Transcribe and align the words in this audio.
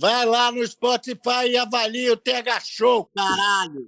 Vai 0.00 0.24
lá 0.24 0.50
no 0.50 0.66
Spotify 0.66 1.50
e 1.50 1.58
avalia 1.58 2.14
o 2.14 2.16
TH 2.16 2.60
Show, 2.64 3.10
caralho! 3.14 3.86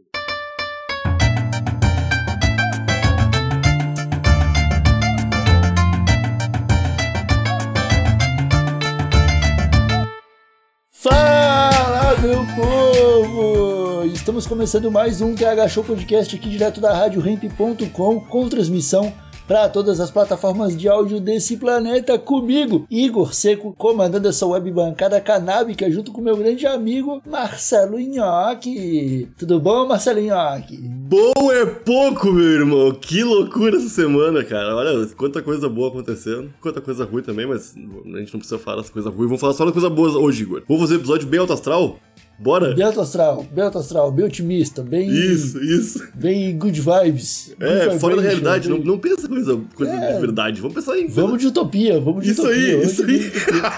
Fala, 10.91 12.19
meu 12.19 12.45
povo! 12.55 14.05
Estamos 14.05 14.47
começando 14.47 14.91
mais 14.91 15.23
um 15.23 15.35
TH 15.35 15.67
Show 15.71 15.83
Podcast 15.83 16.37
aqui 16.37 16.51
direto 16.51 16.79
da 16.79 16.95
RadioRamp.com 16.95 18.21
com 18.21 18.49
transmissão 18.51 19.15
para 19.47 19.69
todas 19.69 20.01
as 20.01 20.11
plataformas 20.11 20.77
de 20.77 20.89
áudio 20.89 21.21
desse 21.21 21.57
planeta 21.57 22.19
comigo, 22.19 22.87
Igor 22.91 23.35
Seco, 23.35 23.75
comandando 23.77 24.29
essa 24.29 24.47
web 24.47 24.71
bancada 24.71 25.21
canábica 25.21 25.91
junto 25.91 26.13
com 26.13 26.21
meu 26.21 26.37
grande 26.37 26.67
amigo 26.67 27.23
Marcelo 27.27 27.99
Nhoque. 27.99 29.29
Tudo 29.37 29.61
bom, 29.61 29.87
Marcelo 29.87 30.21
Nhoque? 30.21 30.77
Bom 30.77 31.53
é 31.53 31.67
pouco, 31.67 32.33
meu 32.33 32.45
irmão. 32.45 32.93
Que 32.93 33.23
loucura 33.23 33.77
essa 33.77 33.89
semana, 33.89 34.45
cara. 34.45 34.75
Olha, 34.75 35.07
quanta 35.17 35.43
coisa 35.43 35.69
boa 35.69 35.89
acontecendo. 35.89 36.53
Quanta 36.61 36.81
coisa 36.81 37.05
ruim 37.05 37.23
também, 37.23 37.47
mas 37.47 37.75
a 37.77 38.19
gente 38.19 38.33
não 38.33 38.41
precisa 38.41 38.59
falar 38.59 38.79
das 38.79 38.91
coisas 38.91 39.13
ruins. 39.13 39.27
Vamos 39.27 39.41
falar 39.41 39.53
só 39.53 39.65
das 39.65 39.73
coisas 39.73 39.93
boas 39.93 40.15
hoje, 40.15 40.43
Igor. 40.43 40.63
Vamos 40.67 40.83
fazer 40.83 40.95
um 40.95 40.99
episódio 40.99 41.29
bem 41.29 41.41
alto 41.41 41.53
astral? 41.53 41.99
Bora? 42.43 42.75
Bem 42.75 42.85
alto 42.85 43.01
astral, 43.01 43.47
bem 43.53 43.65
alto 43.65 43.79
astral, 43.79 44.11
bem 44.11 44.25
otimista, 44.27 44.83
bem. 44.83 45.09
Isso, 45.09 45.63
isso. 45.63 46.09
Bem 46.13 46.59
good 46.59 46.81
vibes. 46.81 47.55
É, 47.61 47.87
good 47.87 48.01
fora 48.01 48.17
da 48.17 48.23
realidade. 48.23 48.69
Não, 48.69 48.79
não 48.79 48.99
pensa 48.99 49.29
coisa, 49.29 49.61
coisa 49.77 49.93
É. 49.93 50.15
de 50.15 50.21
verdade. 50.21 50.61
Vamos 50.61 50.75
pensar 50.75 50.99
em. 50.99 51.07
Vamos 51.07 51.41
de 51.41 51.47
utopia, 51.47 52.01
vamos 52.01 52.25
de 52.25 52.33
Isso 52.33 52.43
utopia. 52.43 52.77
aí, 52.79 52.83
isso 52.85 53.07
de 53.07 53.13
aí. 53.15 53.33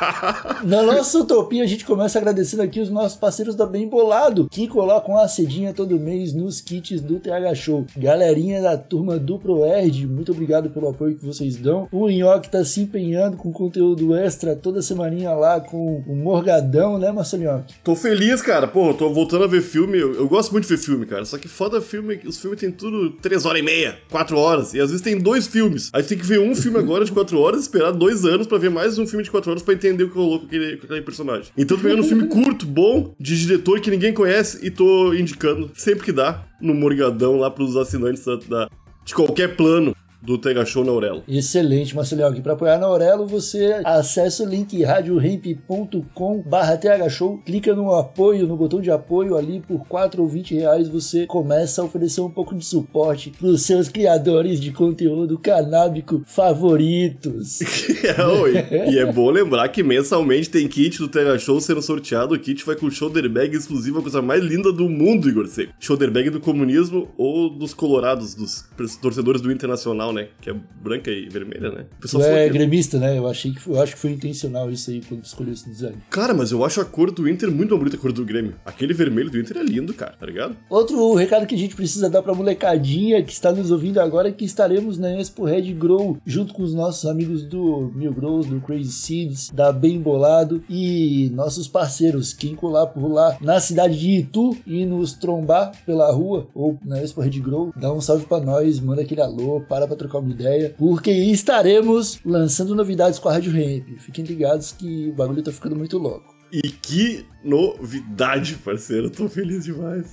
Na 0.65 0.83
nossa 0.83 1.19
utopia, 1.19 1.63
a 1.63 1.67
gente 1.67 1.85
começa 1.85 2.19
agradecendo 2.19 2.63
aqui 2.63 2.81
os 2.81 2.89
nossos 2.89 3.19
parceiros 3.19 3.55
da 3.55 3.67
Bem 3.67 3.87
Bolado, 3.87 4.49
que 4.51 4.67
colocam 4.67 5.19
a 5.19 5.29
cedinha 5.29 5.75
todo 5.75 5.99
mês 6.01 6.33
nos 6.33 6.61
kits 6.63 7.03
do 7.03 7.21
TH 7.21 7.55
Show. 7.55 7.85
Galerinha 7.97 8.63
da 8.63 8.79
turma 8.79 9.19
do 9.19 9.39
ProErd, 9.39 10.07
muito 10.07 10.33
obrigado 10.33 10.71
pelo 10.71 10.89
apoio 10.89 11.15
que 11.17 11.25
vocês 11.25 11.57
dão. 11.57 11.87
O 11.93 12.09
Nhoque 12.09 12.49
tá 12.49 12.65
se 12.65 12.81
empenhando 12.81 13.37
com 13.37 13.53
conteúdo 13.53 14.15
extra 14.17 14.57
toda 14.57 14.81
semaninha 14.81 15.33
lá 15.33 15.61
com 15.61 16.03
o 16.07 16.17
Morgadão, 16.17 16.99
né, 16.99 17.13
Marcelo 17.13 17.43
Nhoque? 17.43 17.75
Tô 17.85 17.95
feliz, 17.95 18.41
cara. 18.41 18.54
Pô, 18.67 18.95
tô 18.95 19.11
voltando 19.13 19.45
a 19.45 19.47
ver 19.47 19.61
filme. 19.63 19.99
Eu, 19.99 20.15
eu 20.15 20.29
gosto 20.29 20.53
muito 20.53 20.67
de 20.67 20.75
ver 20.77 20.83
filme, 20.83 21.05
cara. 21.07 21.25
Só 21.25 21.37
que 21.39 21.49
foda 21.49 21.81
filme, 21.81 22.21
os 22.27 22.39
filmes 22.41 22.61
tem 22.61 22.71
tudo 22.71 23.11
3 23.11 23.45
horas 23.45 23.61
e 23.61 23.65
meia, 23.65 23.99
4 24.11 24.37
horas. 24.39 24.75
E 24.75 24.81
às 24.81 24.91
vezes 24.91 25.03
tem 25.03 25.19
dois 25.19 25.47
filmes. 25.47 25.91
Aí 25.93 26.03
tem 26.03 26.17
que 26.19 26.25
ver 26.27 26.39
um 26.41 26.55
filme 26.55 26.79
agora 26.79 27.05
de 27.05 27.13
4 27.13 27.39
horas 27.39 27.63
esperar 27.63 27.91
dois 27.93 28.25
anos 28.25 28.47
pra 28.47 28.59
ver 28.59 28.71
mais 28.71 28.99
um 28.99 29.07
filme 29.07 29.23
de 29.25 29.31
4 29.31 29.51
horas 29.51 29.63
pra 29.63 29.75
entender 29.75 30.05
o 30.05 30.11
que 30.11 30.17
rolou 30.17 30.41
com 30.41 30.47
aquele, 30.47 30.77
com 30.77 30.87
aquele 30.87 31.03
personagem. 31.03 31.51
Então 31.57 31.77
tô 31.77 31.83
pegando 31.83 32.03
um 32.03 32.07
filme 32.09 32.27
curto, 32.29 32.65
bom, 32.67 33.15
de 33.19 33.39
diretor 33.39 33.81
que 33.81 33.91
ninguém 33.91 34.13
conhece 34.13 34.65
e 34.65 34.71
tô 34.71 35.13
indicando 35.15 35.71
sempre 35.75 36.05
que 36.05 36.13
dá 36.13 36.45
no 36.61 36.75
Morgadão 36.75 37.37
lá 37.39 37.51
pros 37.51 37.77
assinantes 37.77 38.25
da, 38.25 38.37
da- 38.37 38.71
de 39.05 39.15
qualquer 39.15 39.55
plano 39.57 39.95
do 40.25 40.39
Tega 40.39 40.65
Show 40.65 40.85
na 40.85 40.93
Aurelo. 40.93 41.23
Excelente, 41.29 41.95
Marcelo 41.95 42.23
Nhoque. 42.23 42.41
Para 42.41 42.55
apoiar 42.55 42.79
na 42.79 42.87
Aurelo, 42.87 43.27
você 43.27 43.81
acessa 43.85 44.43
o 44.43 44.47
link 44.47 44.83
radioremp.com 44.83 46.43
barra 46.47 46.77
thshow, 46.77 47.39
clica 47.45 47.75
no 47.75 47.95
apoio, 47.95 48.47
no 48.47 48.57
botão 48.57 48.81
de 48.81 48.91
apoio 48.91 49.37
ali, 49.37 49.61
por 49.61 49.87
4 49.87 50.23
ou 50.23 50.29
20 50.29 50.55
reais 50.55 50.89
você 50.89 51.27
começa 51.27 51.83
a 51.83 51.85
oferecer 51.85 52.21
um 52.21 52.31
pouco 52.31 52.55
de 52.55 52.65
suporte 52.65 53.31
para 53.31 53.49
os 53.49 53.63
seus 53.63 53.89
criadores 53.89 54.61
de 54.61 54.73
conteúdo 54.73 55.39
canábico 55.39 56.23
favoritos. 56.27 57.61
É, 58.05 58.23
oi. 58.25 58.55
e 58.91 58.99
é 58.99 59.13
bom 59.13 59.31
lembrar 59.31 59.69
que 59.69 59.83
mensalmente 59.83 60.51
tem 60.51 60.67
kit 60.69 60.99
do 60.99 61.09
Tega 61.09 61.39
Show 61.39 61.61
sendo 61.61 61.83
sorteado. 61.83 62.35
O 62.35 62.39
kit 62.39 62.65
vai 62.65 62.77
com 62.77 62.91
shoulder 62.91 63.29
bag 63.29 63.57
exclusivo, 63.57 63.99
a 63.99 64.03
coisa 64.03 64.23
mais 64.23 64.43
linda 64.43 64.73
do 64.73 64.89
mundo, 64.89 65.29
Igor 65.29 65.47
Seco. 65.47 65.73
Shoulder 65.79 66.11
bag 66.11 66.31
do 66.31 66.41
comunismo 66.41 67.09
ou 67.17 67.51
dos 67.51 67.75
colorados, 67.75 68.35
dos 68.35 68.65
torcedores 69.01 69.41
do 69.41 69.53
Internacional, 69.53 70.13
né? 70.15 70.29
Que 70.41 70.51
é 70.51 70.55
branca 70.83 71.11
e 71.11 71.29
vermelha, 71.29 71.71
né? 71.71 71.81
O 71.83 71.85
Tu 71.97 72.01
pessoal 72.03 72.23
falou 72.23 72.39
é 72.39 72.47
que- 72.47 72.53
gremista, 72.53 72.99
né? 72.99 73.19
Eu 73.19 73.29
achei 73.29 73.53
que 73.53 73.61
foi, 73.61 73.75
eu 73.77 73.83
acho 73.83 73.93
que 73.95 73.99
foi 73.99 74.13
intencional 74.13 74.71
isso 74.71 74.91
aí 74.91 75.01
quando 75.07 75.21
tu 75.23 75.27
escolheu 75.27 75.53
esse 75.53 75.69
design. 75.69 75.97
Cara, 76.11 76.33
mas 76.33 76.51
eu 76.53 76.65
acho 76.65 76.81
a 76.81 76.85
cor 76.85 77.11
do 77.11 77.29
Inter 77.29 77.51
muito 77.51 77.71
mais 77.71 77.79
bonita 77.81 77.97
que 77.97 78.01
a 78.01 78.03
cor 78.03 78.13
do 78.13 78.25
Grêmio. 78.25 78.55
Aquele 78.65 78.95
vermelho 78.95 79.31
do 79.31 79.39
Inter 79.39 79.59
é 79.59 79.63
lindo, 79.63 79.93
cara, 79.93 80.15
tá 80.19 80.25
ligado? 80.27 80.57
Outro 80.71 81.15
recado 81.15 81.47
que 81.47 81.55
a 81.55 81.59
gente 81.59 81.75
precisa 81.75 82.09
dar 82.09 82.23
pra 82.23 82.35
molecadinha 82.35 83.23
que 83.23 83.33
está 83.33 83.51
nos 83.53 83.71
ouvindo 83.71 83.99
agora 84.01 84.29
é 84.29 84.33
que 84.33 84.45
estaremos 84.45 84.99
na 84.99 85.19
Expo 85.21 85.45
Red 85.45 85.73
Grow 85.75 86.17
junto 86.25 86.55
com 86.55 86.63
os 86.63 86.73
nossos 86.75 87.05
amigos 87.07 87.43
do 87.45 87.91
Mil 87.95 88.13
Grows, 88.13 88.47
do 88.47 88.61
Crazy 88.61 88.93
Seeds, 88.93 89.51
da 89.51 89.73
Bem 89.73 90.01
Bolado 90.01 90.63
e 90.69 91.31
nossos 91.35 91.67
parceiros. 91.69 92.33
Quem 92.33 92.55
colar 92.55 92.87
por 92.87 93.07
lá 93.11 93.37
na 93.41 93.59
cidade 93.61 93.99
de 93.99 94.11
Itu 94.19 94.57
e 94.67 94.85
nos 94.87 95.13
trombar 95.15 95.73
pela 95.85 96.11
rua 96.13 96.47
ou 96.55 96.79
na 96.85 97.03
Expo 97.03 97.21
Red 97.21 97.41
Grow, 97.41 97.73
dá 97.77 97.93
um 97.93 98.01
salve 98.01 98.27
pra 98.27 98.41
nós, 98.41 98.79
manda 98.81 99.03
aquele 99.03 99.21
alô, 99.21 99.61
para 99.69 99.87
pra 99.87 99.97
trocar 100.09 100.19
uma 100.19 100.33
ideia, 100.33 100.75
porque 100.79 101.11
estaremos 101.11 102.19
lançando 102.25 102.75
novidades 102.75 103.19
com 103.19 103.29
a 103.29 103.33
Rádio 103.33 103.53
Ramp. 103.53 103.99
Fiquem 103.99 104.25
ligados 104.25 104.73
que 104.73 105.09
o 105.09 105.13
bagulho 105.13 105.43
tá 105.43 105.51
ficando 105.53 105.77
muito 105.77 105.99
louco. 105.99 106.35
E 106.53 106.61
que 106.71 107.27
novidade, 107.43 108.55
parceiro. 108.65 109.07
Eu 109.07 109.11
tô 109.11 109.29
feliz 109.29 109.65
demais. 109.65 110.07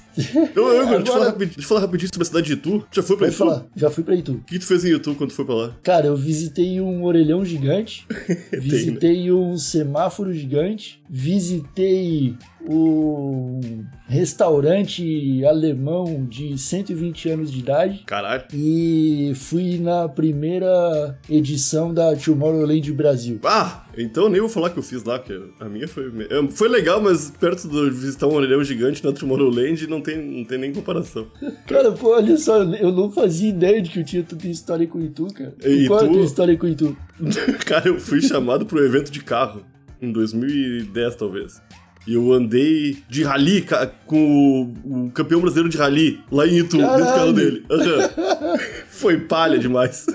Eu, 0.56 0.70
eu, 0.70 0.84
Igor, 0.84 0.88
deixa, 0.88 0.96
eu 0.96 1.06
falar 1.06 1.16
Agora- 1.18 1.26
rapidinho, 1.26 1.38
deixa 1.56 1.60
eu 1.60 1.64
falar 1.68 1.82
rapidinho 1.82 2.10
sobre 2.12 2.22
a 2.24 2.26
cidade 2.26 2.48
de 2.48 2.54
Itu. 2.54 2.84
Já 2.92 3.04
foi 3.04 3.16
pra 3.16 3.26
Pode 3.28 3.36
Itu? 3.36 3.38
falar, 3.46 3.68
já 3.76 3.90
fui 3.92 4.04
pra 4.04 4.16
Itu. 4.16 4.32
O 4.34 4.44
que 4.46 4.58
tu 4.58 4.66
fez 4.66 4.84
em 4.86 4.96
Itu 4.96 5.14
quando 5.14 5.32
foi 5.34 5.46
pra 5.46 5.54
lá? 5.54 5.76
Cara, 5.84 6.08
eu 6.08 6.16
visitei 6.18 6.82
um 6.82 7.04
orelhão 7.04 7.46
gigante, 7.46 8.08
visitei 8.60 9.32
um 9.32 9.56
semáforo 9.56 10.34
gigante, 10.34 11.00
visitei 11.08 12.36
um 12.68 13.86
restaurante 14.08 15.44
alemão 15.46 16.26
de 16.30 16.58
120 16.58 17.30
anos 17.30 17.52
de 17.52 17.60
idade 17.60 18.04
Caralho. 18.06 18.44
e 18.54 19.32
fui 19.36 19.78
na 19.78 20.08
primeira 20.10 21.18
edição 21.30 21.94
da 21.94 22.16
Tomorrowland 22.16 22.92
Brasil. 22.94 23.40
Ah, 23.44 23.86
então 23.98 24.30
nem 24.30 24.40
vou 24.42 24.50
falar 24.50 24.70
que 24.70 24.78
eu 24.80 24.84
fiz 24.84 25.04
lá, 25.04 25.18
porque 25.20 25.40
a 25.60 25.66
minha 25.70 25.88
foi. 25.88 26.12
é, 26.30 26.52
Foi 26.52 26.68
legal, 26.70 27.02
mas 27.02 27.32
perto 27.32 27.68
de 27.68 27.90
visitar 27.90 28.28
um 28.28 28.34
orelhão 28.36 28.64
gigante 28.64 29.04
na 29.04 29.12
Tomorrowland 29.12 29.88
não 29.88 30.02
tem, 30.02 30.18
não 30.18 30.44
tem 30.46 30.58
nem 30.58 30.74
comparação. 30.74 31.28
Cara, 31.68 31.92
pô, 31.92 32.16
olha 32.16 32.38
só, 32.38 32.64
eu 32.64 32.92
não 32.92 33.12
fazia 33.12 33.50
ideia 33.50 33.82
de 33.82 33.90
que 33.90 34.00
eu 34.00 34.04
tinha 34.06 34.24
tanta 34.24 34.48
história 34.48 34.86
com 34.88 35.00
Itu, 35.02 35.28
cara. 35.34 35.54
E 35.64 35.88
Qual 35.88 36.02
é 36.02 36.06
a 36.06 36.08
tua 36.10 36.22
história 36.24 36.58
com 36.58 36.68
Itu? 36.68 36.96
Cara, 37.66 37.88
eu 37.88 38.00
fui 38.00 38.22
chamado 38.22 38.66
pro 38.66 38.84
evento 38.84 39.12
de 39.12 39.24
carro, 39.24 39.64
em 40.02 40.12
2010 40.12 41.16
talvez. 41.16 41.62
E 42.08 42.16
eu 42.16 42.34
andei 42.34 42.98
de 43.08 43.24
rally 43.24 43.66
com 44.08 44.74
o, 44.86 45.06
o 45.08 45.12
campeão 45.12 45.40
brasileiro 45.40 45.70
de 45.70 45.78
rally 45.78 46.20
lá 46.32 46.48
em 46.48 46.58
Itu, 46.60 46.78
dentro 46.78 46.94
do 46.94 47.00
carro 47.04 47.06
Caralho. 47.12 47.34
dele. 47.34 47.66
Aham. 47.70 48.10
Foi 48.90 49.18
palha 49.20 49.58
demais. 49.60 50.06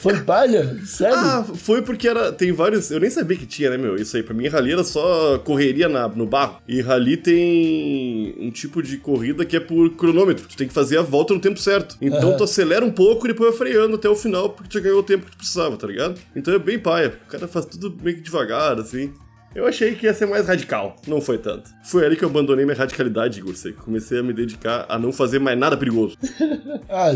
Foi 0.00 0.18
palha? 0.20 0.78
Sério? 0.84 1.16
Ah, 1.16 1.44
foi 1.54 1.82
porque 1.82 2.06
era. 2.06 2.30
Tem 2.32 2.52
vários. 2.52 2.90
Eu 2.90 3.00
nem 3.00 3.10
sabia 3.10 3.36
que 3.36 3.46
tinha, 3.46 3.70
né, 3.70 3.76
meu? 3.76 3.96
Isso 3.96 4.16
aí. 4.16 4.22
Pra 4.22 4.32
mim, 4.34 4.46
rally 4.46 4.72
era 4.72 4.84
só 4.84 5.38
correria 5.38 5.88
na- 5.88 6.06
no 6.06 6.24
barro. 6.26 6.58
E 6.68 6.80
rally 6.80 7.16
tem 7.16 8.34
um 8.38 8.50
tipo 8.50 8.82
de 8.82 8.96
corrida 8.98 9.44
que 9.44 9.56
é 9.56 9.60
por 9.60 9.90
cronômetro. 9.96 10.46
Tu 10.46 10.56
tem 10.56 10.68
que 10.68 10.74
fazer 10.74 10.98
a 10.98 11.02
volta 11.02 11.34
no 11.34 11.40
tempo 11.40 11.58
certo. 11.58 11.96
Então 12.00 12.28
Aham. 12.30 12.36
tu 12.36 12.44
acelera 12.44 12.84
um 12.84 12.90
pouco 12.92 13.26
e 13.26 13.28
depois 13.32 13.50
vai 13.50 13.58
freando 13.58 13.96
até 13.96 14.08
o 14.08 14.14
final, 14.14 14.50
porque 14.50 14.68
tu 14.70 14.74
já 14.74 14.80
ganhou 14.80 15.00
o 15.00 15.02
tempo 15.02 15.24
que 15.26 15.32
tu 15.32 15.38
precisava, 15.38 15.76
tá 15.76 15.86
ligado? 15.86 16.18
Então 16.36 16.54
é 16.54 16.58
bem 16.58 16.78
paia. 16.78 17.12
O 17.26 17.30
cara 17.30 17.48
faz 17.48 17.64
tudo 17.66 17.96
meio 18.02 18.16
que 18.18 18.22
devagar, 18.22 18.78
assim. 18.78 19.12
Eu 19.58 19.66
achei 19.66 19.92
que 19.96 20.06
ia 20.06 20.14
ser 20.14 20.26
mais 20.26 20.46
radical. 20.46 20.94
Não 21.04 21.20
foi 21.20 21.36
tanto. 21.36 21.68
Foi 21.82 22.06
ali 22.06 22.16
que 22.16 22.24
eu 22.24 22.28
abandonei 22.28 22.64
minha 22.64 22.76
radicalidade, 22.76 23.40
Igor. 23.40 23.56
Sei 23.56 23.72
que 23.72 23.80
comecei 23.80 24.20
a 24.20 24.22
me 24.22 24.32
dedicar 24.32 24.86
a 24.88 24.96
não 24.96 25.12
fazer 25.12 25.40
mais 25.40 25.58
nada 25.58 25.76
perigoso. 25.76 26.16
Ah, 26.88 27.14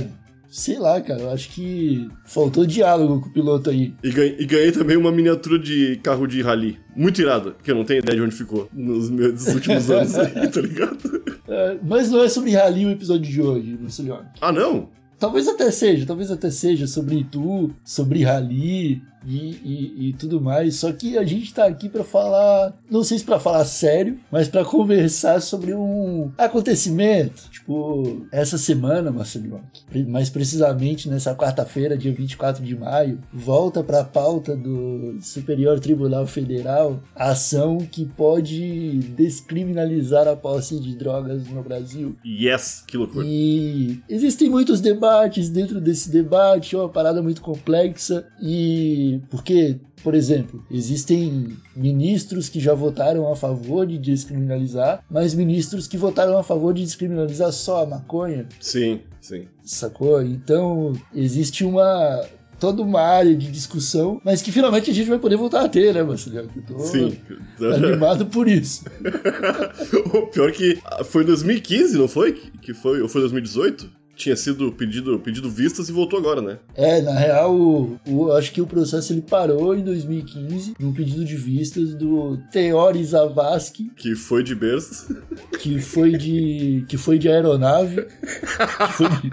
sei 0.51 0.79
lá, 0.79 1.01
cara. 1.01 1.21
Eu 1.21 1.31
acho 1.31 1.49
que 1.51 2.09
faltou 2.27 2.67
diálogo 2.67 3.21
com 3.21 3.29
o 3.29 3.33
piloto 3.33 3.71
aí. 3.71 3.95
E 4.03 4.11
ganhei, 4.11 4.37
e 4.41 4.45
ganhei 4.45 4.73
também 4.73 4.97
uma 4.97 5.11
miniatura 5.13 5.59
de 5.59 5.97
carro 6.03 6.27
de 6.27 6.43
rally. 6.43 6.79
Muito 6.95 7.23
irada, 7.23 7.55
que 7.63 7.71
eu 7.71 7.75
não 7.75 7.85
tenho 7.85 8.01
ideia 8.01 8.17
de 8.19 8.23
onde 8.25 8.35
ficou 8.35 8.69
nos 8.73 9.09
meus 9.09 9.47
últimos 9.47 9.89
anos 9.91 10.15
aí, 10.19 10.49
tá 10.49 10.61
ligado? 10.61 11.23
É, 11.49 11.79
mas 11.83 12.11
não 12.11 12.23
é 12.23 12.29
sobre 12.29 12.51
rally 12.51 12.85
o 12.87 12.91
episódio 12.91 13.31
de 13.31 13.41
hoje, 13.41 13.79
Marcelo. 13.81 14.27
Ah, 14.41 14.53
não? 14.53 14.91
Talvez 15.19 15.49
até 15.49 15.71
seja, 15.71 16.05
talvez 16.05 16.31
até 16.31 16.51
seja 16.51 16.87
sobre 16.87 17.21
Itu, 17.21 17.73
sobre 17.85 18.25
rally. 18.25 19.01
E, 19.25 19.61
e, 19.65 20.09
e 20.09 20.13
tudo 20.15 20.41
mais. 20.41 20.77
Só 20.77 20.93
que 20.93 21.17
a 21.19 21.25
gente 21.25 21.53
tá 21.53 21.67
aqui 21.67 21.89
para 21.89 22.05
falar, 22.05 22.75
não 22.91 23.03
sei 23.03 23.19
se 23.19 23.25
para 23.25 23.39
falar 23.39 23.65
sério, 23.65 24.19
mas 24.31 24.49
para 24.49 24.65
conversar 24.65 25.41
sobre 25.41 25.75
um 25.75 26.31
acontecimento. 26.37 27.51
Tipo, 27.51 28.27
essa 28.31 28.59
semana, 28.59 29.11
Marcelinho, 29.11 29.61
mais 30.09 30.31
precisamente 30.31 31.09
nessa 31.09 31.35
quarta-feira, 31.35 31.97
dia 31.97 32.13
24 32.13 32.65
de 32.65 32.77
maio, 32.77 33.21
volta 33.33 33.83
para 33.83 34.01
a 34.01 34.05
pauta 34.05 34.57
do 34.57 35.19
Superior 35.21 35.79
Tribunal 35.81 36.27
Federal 36.27 37.01
a 37.15 37.31
ação 37.31 37.79
que 37.79 38.05
pode 38.05 38.99
descriminalizar 39.17 40.27
a 40.29 40.37
posse 40.37 40.79
de 40.81 40.97
drogas 40.97 41.49
no 41.49 41.63
Brasil. 41.63 42.17
Yes, 42.25 42.85
que 42.87 42.97
loucura. 42.97 43.27
E 43.27 44.01
existem 44.09 44.51
muitos 44.51 44.81
debates 44.81 45.49
dentro 45.49 45.81
desse 45.81 46.11
debate, 46.11 46.75
é 46.75 46.79
uma 46.79 46.89
parada 46.89 47.23
muito 47.23 47.41
complexa 47.41 48.27
e 48.41 49.12
porque 49.19 49.79
por 50.03 50.15
exemplo, 50.15 50.65
existem 50.71 51.57
ministros 51.77 52.49
que 52.49 52.59
já 52.59 52.75
votaram 52.75 53.31
a 53.31 53.37
favor 53.37 53.87
de 53.87 53.99
descriminalizar, 53.99 55.05
mas 55.09 55.33
ministros 55.33 55.87
que 55.87 55.97
votaram 55.97 56.37
a 56.37 56.43
favor 56.43 56.75
de 56.75 56.83
descriminalizar 56.83 57.53
só 57.53 57.85
a 57.85 57.87
maconha. 57.87 58.47
Sim, 58.59 59.01
sim. 59.21 59.47
Sacou? 59.65 60.21
Então, 60.21 60.93
existe 61.15 61.65
uma 61.65 62.21
toda 62.59 62.81
uma 62.81 63.01
área 63.01 63.35
de 63.35 63.51
discussão, 63.51 64.21
mas 64.25 64.41
que 64.41 64.53
finalmente 64.53 64.89
a 64.89 64.95
gente 64.95 65.09
vai 65.09 65.19
poder 65.19 65.37
voltar 65.37 65.65
a 65.65 65.69
ter, 65.69 65.93
né, 65.93 66.03
Marcelo? 66.03 66.49
Eu 66.55 66.63
tô 66.63 66.79
Sim. 66.79 67.19
animado 67.75 68.27
por 68.27 68.47
isso. 68.47 68.85
o 70.15 70.27
pior 70.29 70.53
que 70.53 70.81
foi 71.07 71.25
em 71.25 71.27
2015, 71.27 71.99
não 71.99 72.07
foi? 72.07 72.33
Que 72.33 72.73
foi, 72.73 73.03
ou 73.03 73.09
foi 73.09 73.23
2018? 73.23 74.02
Tinha 74.15 74.37
sido 74.37 74.71
pedido, 74.73 75.19
pedido 75.19 75.51
vistas 75.51 75.89
e 75.89 75.93
voltou 75.93 76.19
agora, 76.19 76.41
né? 76.41 76.59
É, 76.75 77.01
na 77.01 77.15
real, 77.15 77.55
o, 77.55 77.99
o, 78.07 78.33
acho 78.33 78.53
que 78.53 78.61
o 78.61 78.67
processo 78.67 79.13
ele 79.13 79.23
parou 79.23 79.75
em 79.75 79.83
2015 79.83 80.75
num 80.79 80.93
pedido 80.93 81.25
de 81.25 81.37
vistas 81.37 81.95
do 81.95 82.39
Teori 82.53 83.05
Zavascki. 83.05 83.91
Que 83.97 84.15
foi 84.15 84.43
de 84.43 84.55
berço. 84.55 85.17
Que 85.61 85.81
foi 85.81 86.17
de. 86.17 86.85
que 86.89 86.97
foi 86.97 87.19
de 87.19 87.29
aeronave. 87.29 88.03
que 88.03 88.93
foi 88.93 89.09
de... 89.09 89.33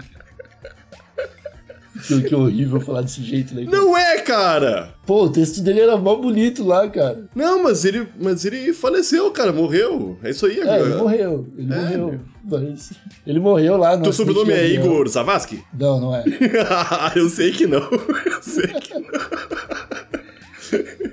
Que, 2.06 2.22
que 2.22 2.34
horrível 2.34 2.80
falar 2.80 3.02
desse 3.02 3.22
jeito, 3.22 3.54
né? 3.54 3.66
Não 3.70 3.96
é, 3.96 4.20
cara! 4.20 4.94
Pô, 5.06 5.24
o 5.24 5.30
texto 5.30 5.60
dele 5.60 5.80
era 5.80 5.96
mó 5.96 6.14
bonito 6.16 6.64
lá, 6.64 6.88
cara. 6.88 7.24
Não, 7.34 7.62
mas 7.62 7.84
ele, 7.84 8.06
mas 8.20 8.44
ele 8.44 8.72
faleceu, 8.72 9.30
cara, 9.30 9.52
morreu. 9.52 10.16
É 10.22 10.30
isso 10.30 10.46
aí 10.46 10.58
É, 10.60 10.62
agora. 10.62 10.80
ele 10.80 10.94
morreu. 10.96 11.46
Ele 11.58 11.72
É, 11.72 11.76
morreu. 11.76 12.06
meu. 12.08 12.20
Mas 12.42 12.92
ele 13.26 13.38
morreu 13.38 13.76
lá 13.76 13.96
no 13.96 14.02
Teu 14.04 14.12
sobrenome 14.12 14.52
é. 14.52 14.66
Igor 14.72 15.06
Zavascki? 15.08 15.62
Não, 15.78 16.00
não 16.00 16.14
é. 16.16 16.24
eu 17.14 17.28
sei 17.28 17.50
que 17.52 17.66
não. 17.66 17.80
Eu 17.90 18.42
sei 18.42 18.66
que 18.68 18.72
não. 18.72 18.79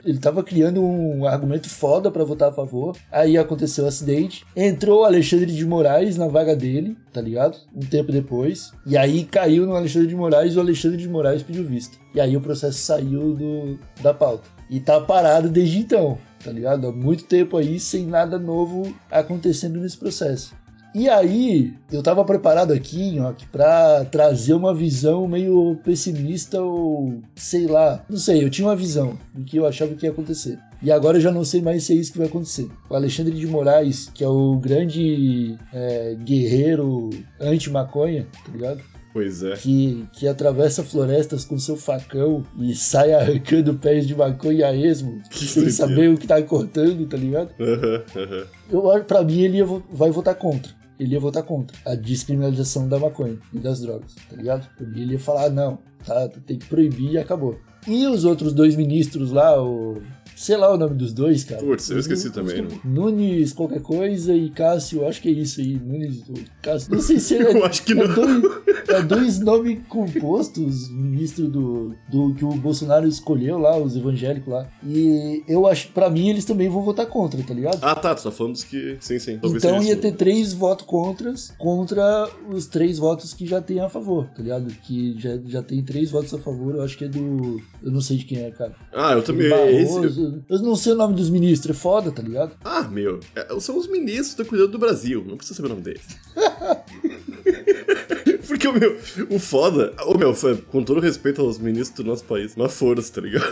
Ele 0.08 0.20
tava 0.20 0.42
criando 0.42 0.82
um 0.82 1.26
argumento 1.26 1.70
foda 1.70 2.10
pra 2.10 2.24
votar 2.24 2.48
a 2.48 2.54
favor. 2.54 2.96
Aí 3.12 3.38
aconteceu 3.38 3.84
o 3.84 3.88
acidente. 3.90 4.46
Entrou 4.56 5.04
Alexandre 5.04 5.52
de 5.52 5.66
Moraes 5.66 6.16
na 6.16 6.30
vaga 6.30 6.56
dele, 6.56 6.96
tá 7.12 7.20
ligado? 7.20 7.58
Um 7.76 7.82
tempo 7.82 8.10
depois. 8.10 8.72
E 8.86 8.98
aí 8.98 9.26
caiu 9.26 9.66
no 9.66 9.76
Alexandre 9.76 10.08
de 10.08 10.16
Moraes 10.16 10.54
e 10.54 10.58
o 10.58 10.62
Alexandre 10.62 10.98
de 10.98 11.10
Moraes 11.10 11.44
pediu 11.44 11.66
vista. 11.66 11.98
E 12.16 12.22
aí 12.22 12.38
o 12.38 12.42
processo 12.42 12.78
saiu 12.78 13.36
do, 13.36 13.78
da 14.02 14.14
pauta. 14.14 14.48
E 14.70 14.80
tá 14.80 15.02
parado 15.02 15.50
desde 15.50 15.80
então, 15.80 16.18
tá 16.42 16.52
ligado? 16.52 16.88
Há 16.88 16.92
muito 16.94 17.26
tempo 17.26 17.58
aí 17.58 17.78
sem 17.78 18.06
nada 18.06 18.40
novo 18.40 18.96
acontecendo 19.12 19.82
nesse 19.82 19.98
processo. 19.98 20.56
E 21.00 21.08
aí, 21.08 21.74
eu 21.92 22.02
tava 22.02 22.26
preparado 22.26 22.72
aqui, 22.74 23.18
ó, 23.20 23.32
pra 23.52 24.04
trazer 24.06 24.54
uma 24.54 24.74
visão 24.74 25.28
meio 25.28 25.78
pessimista 25.84 26.60
ou 26.60 27.20
sei 27.36 27.68
lá. 27.68 28.04
Não 28.10 28.18
sei, 28.18 28.44
eu 28.44 28.50
tinha 28.50 28.68
uma 28.68 28.76
visão 28.76 29.16
do 29.32 29.44
que 29.44 29.58
eu 29.58 29.68
achava 29.68 29.94
que 29.94 30.08
ia 30.08 30.12
acontecer. 30.12 30.58
E 30.82 30.92
agora 30.92 31.18
eu 31.18 31.22
já 31.22 31.32
não 31.32 31.44
sei 31.44 31.62
mais 31.62 31.84
se 31.84 31.94
é 31.94 31.96
isso 31.98 32.12
que 32.12 32.18
vai 32.18 32.26
acontecer. 32.28 32.68
O 32.90 32.96
Alexandre 32.96 33.32
de 33.34 33.46
Moraes, 33.46 34.10
que 34.12 34.24
é 34.24 34.28
o 34.28 34.56
grande 34.58 35.56
é, 35.72 36.16
guerreiro 36.24 37.12
anti-maconha, 37.40 38.26
tá 38.46 38.52
ligado? 38.52 38.82
Pois 39.14 39.42
é. 39.42 39.56
Que, 39.56 40.06
que 40.14 40.28
atravessa 40.28 40.84
florestas 40.84 41.44
com 41.44 41.58
seu 41.58 41.76
facão 41.76 42.44
e 42.60 42.76
sai 42.76 43.14
arrancando 43.14 43.74
pés 43.76 44.06
de 44.08 44.16
maconha 44.16 44.68
a 44.68 44.76
esmo, 44.76 45.20
sem 45.32 45.48
doideira. 45.64 45.72
saber 45.72 46.10
o 46.12 46.18
que 46.18 46.28
tá 46.28 46.40
cortando, 46.44 47.08
tá 47.08 47.18
ligado? 47.18 47.50
Aham, 47.60 48.04
aham. 48.16 48.44
Eu, 48.70 48.92
acho- 48.92 49.06
pra 49.06 49.24
mim, 49.24 49.40
ele 49.42 49.64
vai 49.92 50.12
votar 50.12 50.36
contra. 50.36 50.72
Ele 51.00 51.14
ia 51.14 51.20
votar 51.20 51.44
contra 51.44 51.78
a 51.86 51.96
descriminalização 51.96 52.88
da 52.88 52.98
maconha 53.00 53.38
e 53.54 53.60
das 53.60 53.82
drogas, 53.82 54.16
tá 54.30 54.36
ligado? 54.36 54.68
Ele 54.80 55.14
ia 55.14 55.20
falar, 55.20 55.46
"Ah, 55.46 55.50
não, 55.50 55.78
tá, 56.06 56.28
tem 56.46 56.58
que 56.58 56.66
proibir 56.66 57.12
e 57.12 57.18
acabou. 57.18 57.60
E 57.88 58.06
os 58.08 58.26
outros 58.26 58.54
dois 58.54 58.76
ministros 58.76 59.32
lá, 59.32 59.62
o... 59.62 60.02
Sei 60.38 60.56
lá 60.56 60.72
o 60.72 60.78
nome 60.78 60.94
dos 60.96 61.14
dois, 61.14 61.44
cara. 61.44 61.62
Putz, 61.62 61.90
eu 61.90 61.98
esqueci 61.98 62.30
também, 62.30 62.62
não. 62.62 62.80
Nunes 63.10 63.54
qualquer 63.54 63.82
coisa 63.82 64.34
e 64.34 64.52
Cássio, 64.52 65.08
acho 65.08 65.20
que 65.20 65.30
é 65.30 65.32
isso 65.32 65.60
aí. 65.60 65.80
Nunes, 65.84 66.22
Cássio. 66.62 66.94
Não 66.94 67.02
sei 67.02 67.20
se 67.20 67.36
é, 67.36 67.42
Eu 67.58 67.66
acho 67.66 67.84
que 67.84 67.94
é 67.94 67.96
não. 67.96 68.14
Dois, 68.14 68.44
é 68.90 69.02
dois 69.02 69.40
nomes 69.40 69.80
compostos, 69.90 70.90
ministro 70.90 71.48
do, 71.48 71.96
do 72.08 72.36
que 72.36 72.46
o 72.46 72.52
Bolsonaro 72.52 73.08
escolheu 73.08 73.58
lá, 73.58 73.78
os 73.78 73.96
evangélicos 73.96 74.54
lá. 74.54 74.68
E 74.86 75.44
eu 75.48 75.66
acho, 75.66 75.88
pra 75.90 76.08
mim, 76.10 76.30
eles 76.30 76.46
também 76.46 76.70
vão 76.70 76.84
votar 76.84 77.08
contra, 77.08 77.42
tá 77.42 77.54
ligado? 77.54 77.80
Ah, 77.82 77.96
tá, 77.96 78.14
tu 78.14 78.24
tá 78.24 78.32
falando 78.32 78.54
dos 78.54 78.64
que. 78.64 78.96
Sim, 79.00 79.18
sim. 79.18 79.40
Talvez 79.40 79.64
Então 79.64 79.82
ia 79.82 79.94
isso. 79.94 80.02
ter 80.02 80.12
três 80.12 80.54
votos 80.54 80.86
contras 80.86 81.52
contra 81.58 82.30
os 82.48 82.68
três 82.68 83.00
votos 83.00 83.34
que 83.34 83.46
já 83.48 83.60
tem 83.60 83.80
a 83.80 83.90
favor, 83.90 84.28
tá 84.36 84.44
ligado? 84.44 84.68
Que 84.84 85.20
já, 85.20 85.38
já 85.48 85.64
tem 85.64 85.82
três 85.84 86.12
votos 86.12 86.32
a 86.34 86.38
favor, 86.38 86.76
eu 86.76 86.84
acho 86.84 86.96
que 86.96 87.06
é 87.06 87.08
do. 87.08 87.60
Eu 87.82 87.92
não 87.92 88.02
sei 88.02 88.18
de 88.18 88.26
quem 88.26 88.40
é, 88.44 88.52
cara. 88.52 88.76
Ah, 88.94 89.14
eu 89.14 89.24
também. 89.24 89.50
Barroso, 89.50 90.06
Esse... 90.06 90.27
Eu 90.50 90.60
não 90.60 90.76
sei 90.76 90.94
o 90.94 90.96
nome 90.96 91.16
dos 91.16 91.30
ministros, 91.30 91.76
é 91.76 91.80
foda, 91.80 92.12
tá 92.12 92.22
ligado? 92.22 92.52
Ah, 92.64 92.84
meu. 92.84 93.20
é, 93.36 93.60
São 93.60 93.78
os 93.78 93.88
ministros 93.88 94.28
que 94.28 94.32
estão 94.42 94.46
cuidando 94.46 94.72
do 94.72 94.80
Brasil. 94.80 95.24
Não 95.28 95.38
precisa 95.38 95.56
saber 95.58 95.68
o 95.68 95.70
nome 95.70 95.82
deles. 95.84 96.02
Porque, 98.48 98.68
o 98.68 98.74
meu, 98.74 98.98
o 99.30 99.40
foda. 99.40 99.94
Ô, 100.06 100.18
meu, 100.18 100.34
com 100.68 100.84
todo 100.84 101.00
respeito 101.02 101.42
aos 101.42 101.58
ministros 101.60 102.04
do 102.04 102.10
nosso 102.10 102.24
país, 102.24 102.54
mas 102.56 102.74
foda-se, 102.74 103.12
tá 103.12 103.22
ligado? 103.22 103.50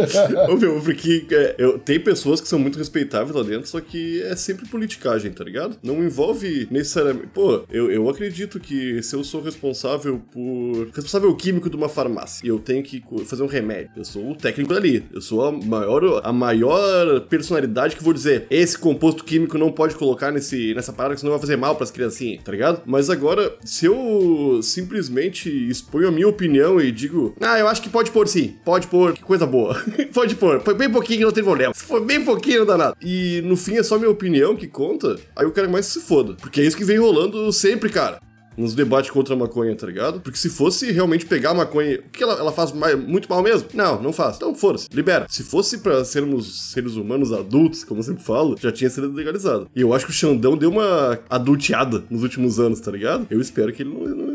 ô, 0.48 0.56
meu, 0.56 0.80
porque 0.80 1.26
é, 1.30 1.54
eu, 1.58 1.78
tem 1.78 1.98
pessoas 1.98 2.40
que 2.40 2.48
são 2.48 2.58
muito 2.58 2.78
respeitáveis 2.78 3.34
lá 3.34 3.42
dentro, 3.42 3.68
só 3.68 3.80
que 3.80 4.22
é 4.22 4.36
sempre 4.36 4.66
politicagem, 4.68 5.32
tá 5.32 5.44
ligado? 5.44 5.76
Não 5.82 6.02
envolve 6.02 6.66
necessariamente. 6.70 7.28
Pô, 7.28 7.64
eu, 7.70 7.90
eu 7.90 8.08
acredito 8.08 8.60
que 8.60 9.02
se 9.02 9.14
eu 9.14 9.24
sou 9.24 9.42
responsável 9.42 10.20
por. 10.32 10.86
responsável 10.94 11.34
químico 11.34 11.70
de 11.70 11.76
uma 11.76 11.88
farmácia 11.88 12.44
e 12.44 12.48
eu 12.48 12.58
tenho 12.58 12.82
que 12.82 13.02
fazer 13.26 13.42
um 13.42 13.46
remédio, 13.46 13.90
eu 13.96 14.04
sou 14.04 14.30
o 14.30 14.34
técnico 14.34 14.72
dali. 14.72 15.04
Eu 15.12 15.20
sou 15.20 15.44
a 15.44 15.52
maior, 15.52 16.20
a 16.24 16.32
maior 16.32 17.20
personalidade 17.22 17.96
que 17.96 18.02
vou 18.02 18.12
dizer: 18.12 18.46
esse 18.50 18.78
composto 18.78 19.24
químico 19.24 19.58
não 19.58 19.72
pode 19.72 19.94
colocar 19.94 20.30
nesse, 20.30 20.74
nessa 20.74 20.92
parada, 20.92 21.14
que 21.14 21.20
senão 21.20 21.32
vai 21.32 21.40
fazer 21.40 21.56
mal 21.56 21.76
pras 21.76 21.90
criancinhas, 21.90 22.42
tá 22.42 22.52
ligado? 22.52 22.82
Mas 22.86 23.10
agora, 23.10 23.54
se 23.64 23.86
eu 23.86 24.60
simplesmente 24.62 25.48
exponho 25.68 26.08
a 26.08 26.12
minha 26.12 26.28
opinião 26.28 26.80
e 26.80 26.90
digo, 26.90 27.34
ah, 27.40 27.58
eu 27.58 27.68
acho 27.68 27.82
que 27.82 27.88
pode 27.88 28.10
pôr 28.10 28.28
sim, 28.28 28.56
pode 28.64 28.86
pôr, 28.86 29.12
que 29.12 29.22
coisa 29.22 29.46
boa. 29.46 29.76
pode 30.14 30.34
pôr, 30.36 30.60
põe 30.60 30.74
bem 30.74 30.90
pouquinho 30.90 31.18
que 31.20 31.24
não 31.24 31.32
tem 31.32 31.44
problema. 31.44 31.74
For 31.74 32.04
bem 32.04 32.24
pouquinho, 32.24 32.60
não 32.60 32.66
dá 32.66 32.76
nada. 32.78 32.96
E 33.02 33.42
no 33.44 33.56
fim 33.56 33.76
é 33.76 33.82
só 33.82 33.98
minha 33.98 34.10
opinião 34.10 34.56
que 34.56 34.66
conta, 34.66 35.16
aí 35.34 35.44
eu 35.44 35.52
quero 35.52 35.70
mais 35.70 35.86
se 35.86 36.00
foda. 36.00 36.34
Porque 36.34 36.60
é 36.60 36.64
isso 36.64 36.76
que 36.76 36.84
vem 36.84 36.98
rolando 36.98 37.52
sempre, 37.52 37.88
cara 37.90 38.20
nos 38.56 38.74
debates 38.74 39.10
contra 39.10 39.34
a 39.34 39.36
maconha, 39.36 39.74
tá 39.76 39.86
ligado? 39.86 40.20
Porque 40.20 40.38
se 40.38 40.48
fosse 40.48 40.90
realmente 40.90 41.26
pegar 41.26 41.50
a 41.50 41.54
maconha, 41.54 41.98
o 41.98 42.10
que 42.10 42.22
ela, 42.22 42.34
ela 42.34 42.52
faz 42.52 42.72
mais- 42.72 42.98
muito 42.98 43.28
mal 43.28 43.42
mesmo? 43.42 43.68
Não, 43.74 44.00
não 44.02 44.12
faz. 44.12 44.36
Então 44.36 44.54
foda-se, 44.54 44.88
libera. 44.92 45.26
Se 45.28 45.42
fosse 45.42 45.78
pra 45.78 46.04
sermos 46.04 46.72
seres 46.72 46.94
humanos 46.96 47.32
adultos, 47.32 47.84
como 47.84 48.00
eu 48.00 48.04
sempre 48.04 48.22
falo, 48.22 48.56
já 48.58 48.72
tinha 48.72 48.88
sido 48.88 49.12
legalizado. 49.12 49.68
E 49.76 49.80
eu 49.80 49.92
acho 49.92 50.06
que 50.06 50.10
o 50.10 50.14
Xandão 50.14 50.56
deu 50.56 50.70
uma 50.70 51.18
adulteada 51.28 52.04
nos 52.08 52.22
últimos 52.22 52.58
anos, 52.58 52.80
tá 52.80 52.90
ligado? 52.90 53.26
Eu 53.30 53.40
espero 53.40 53.72
que 53.72 53.82
ele 53.82 53.90
não, 53.92 54.00
não, 54.06 54.26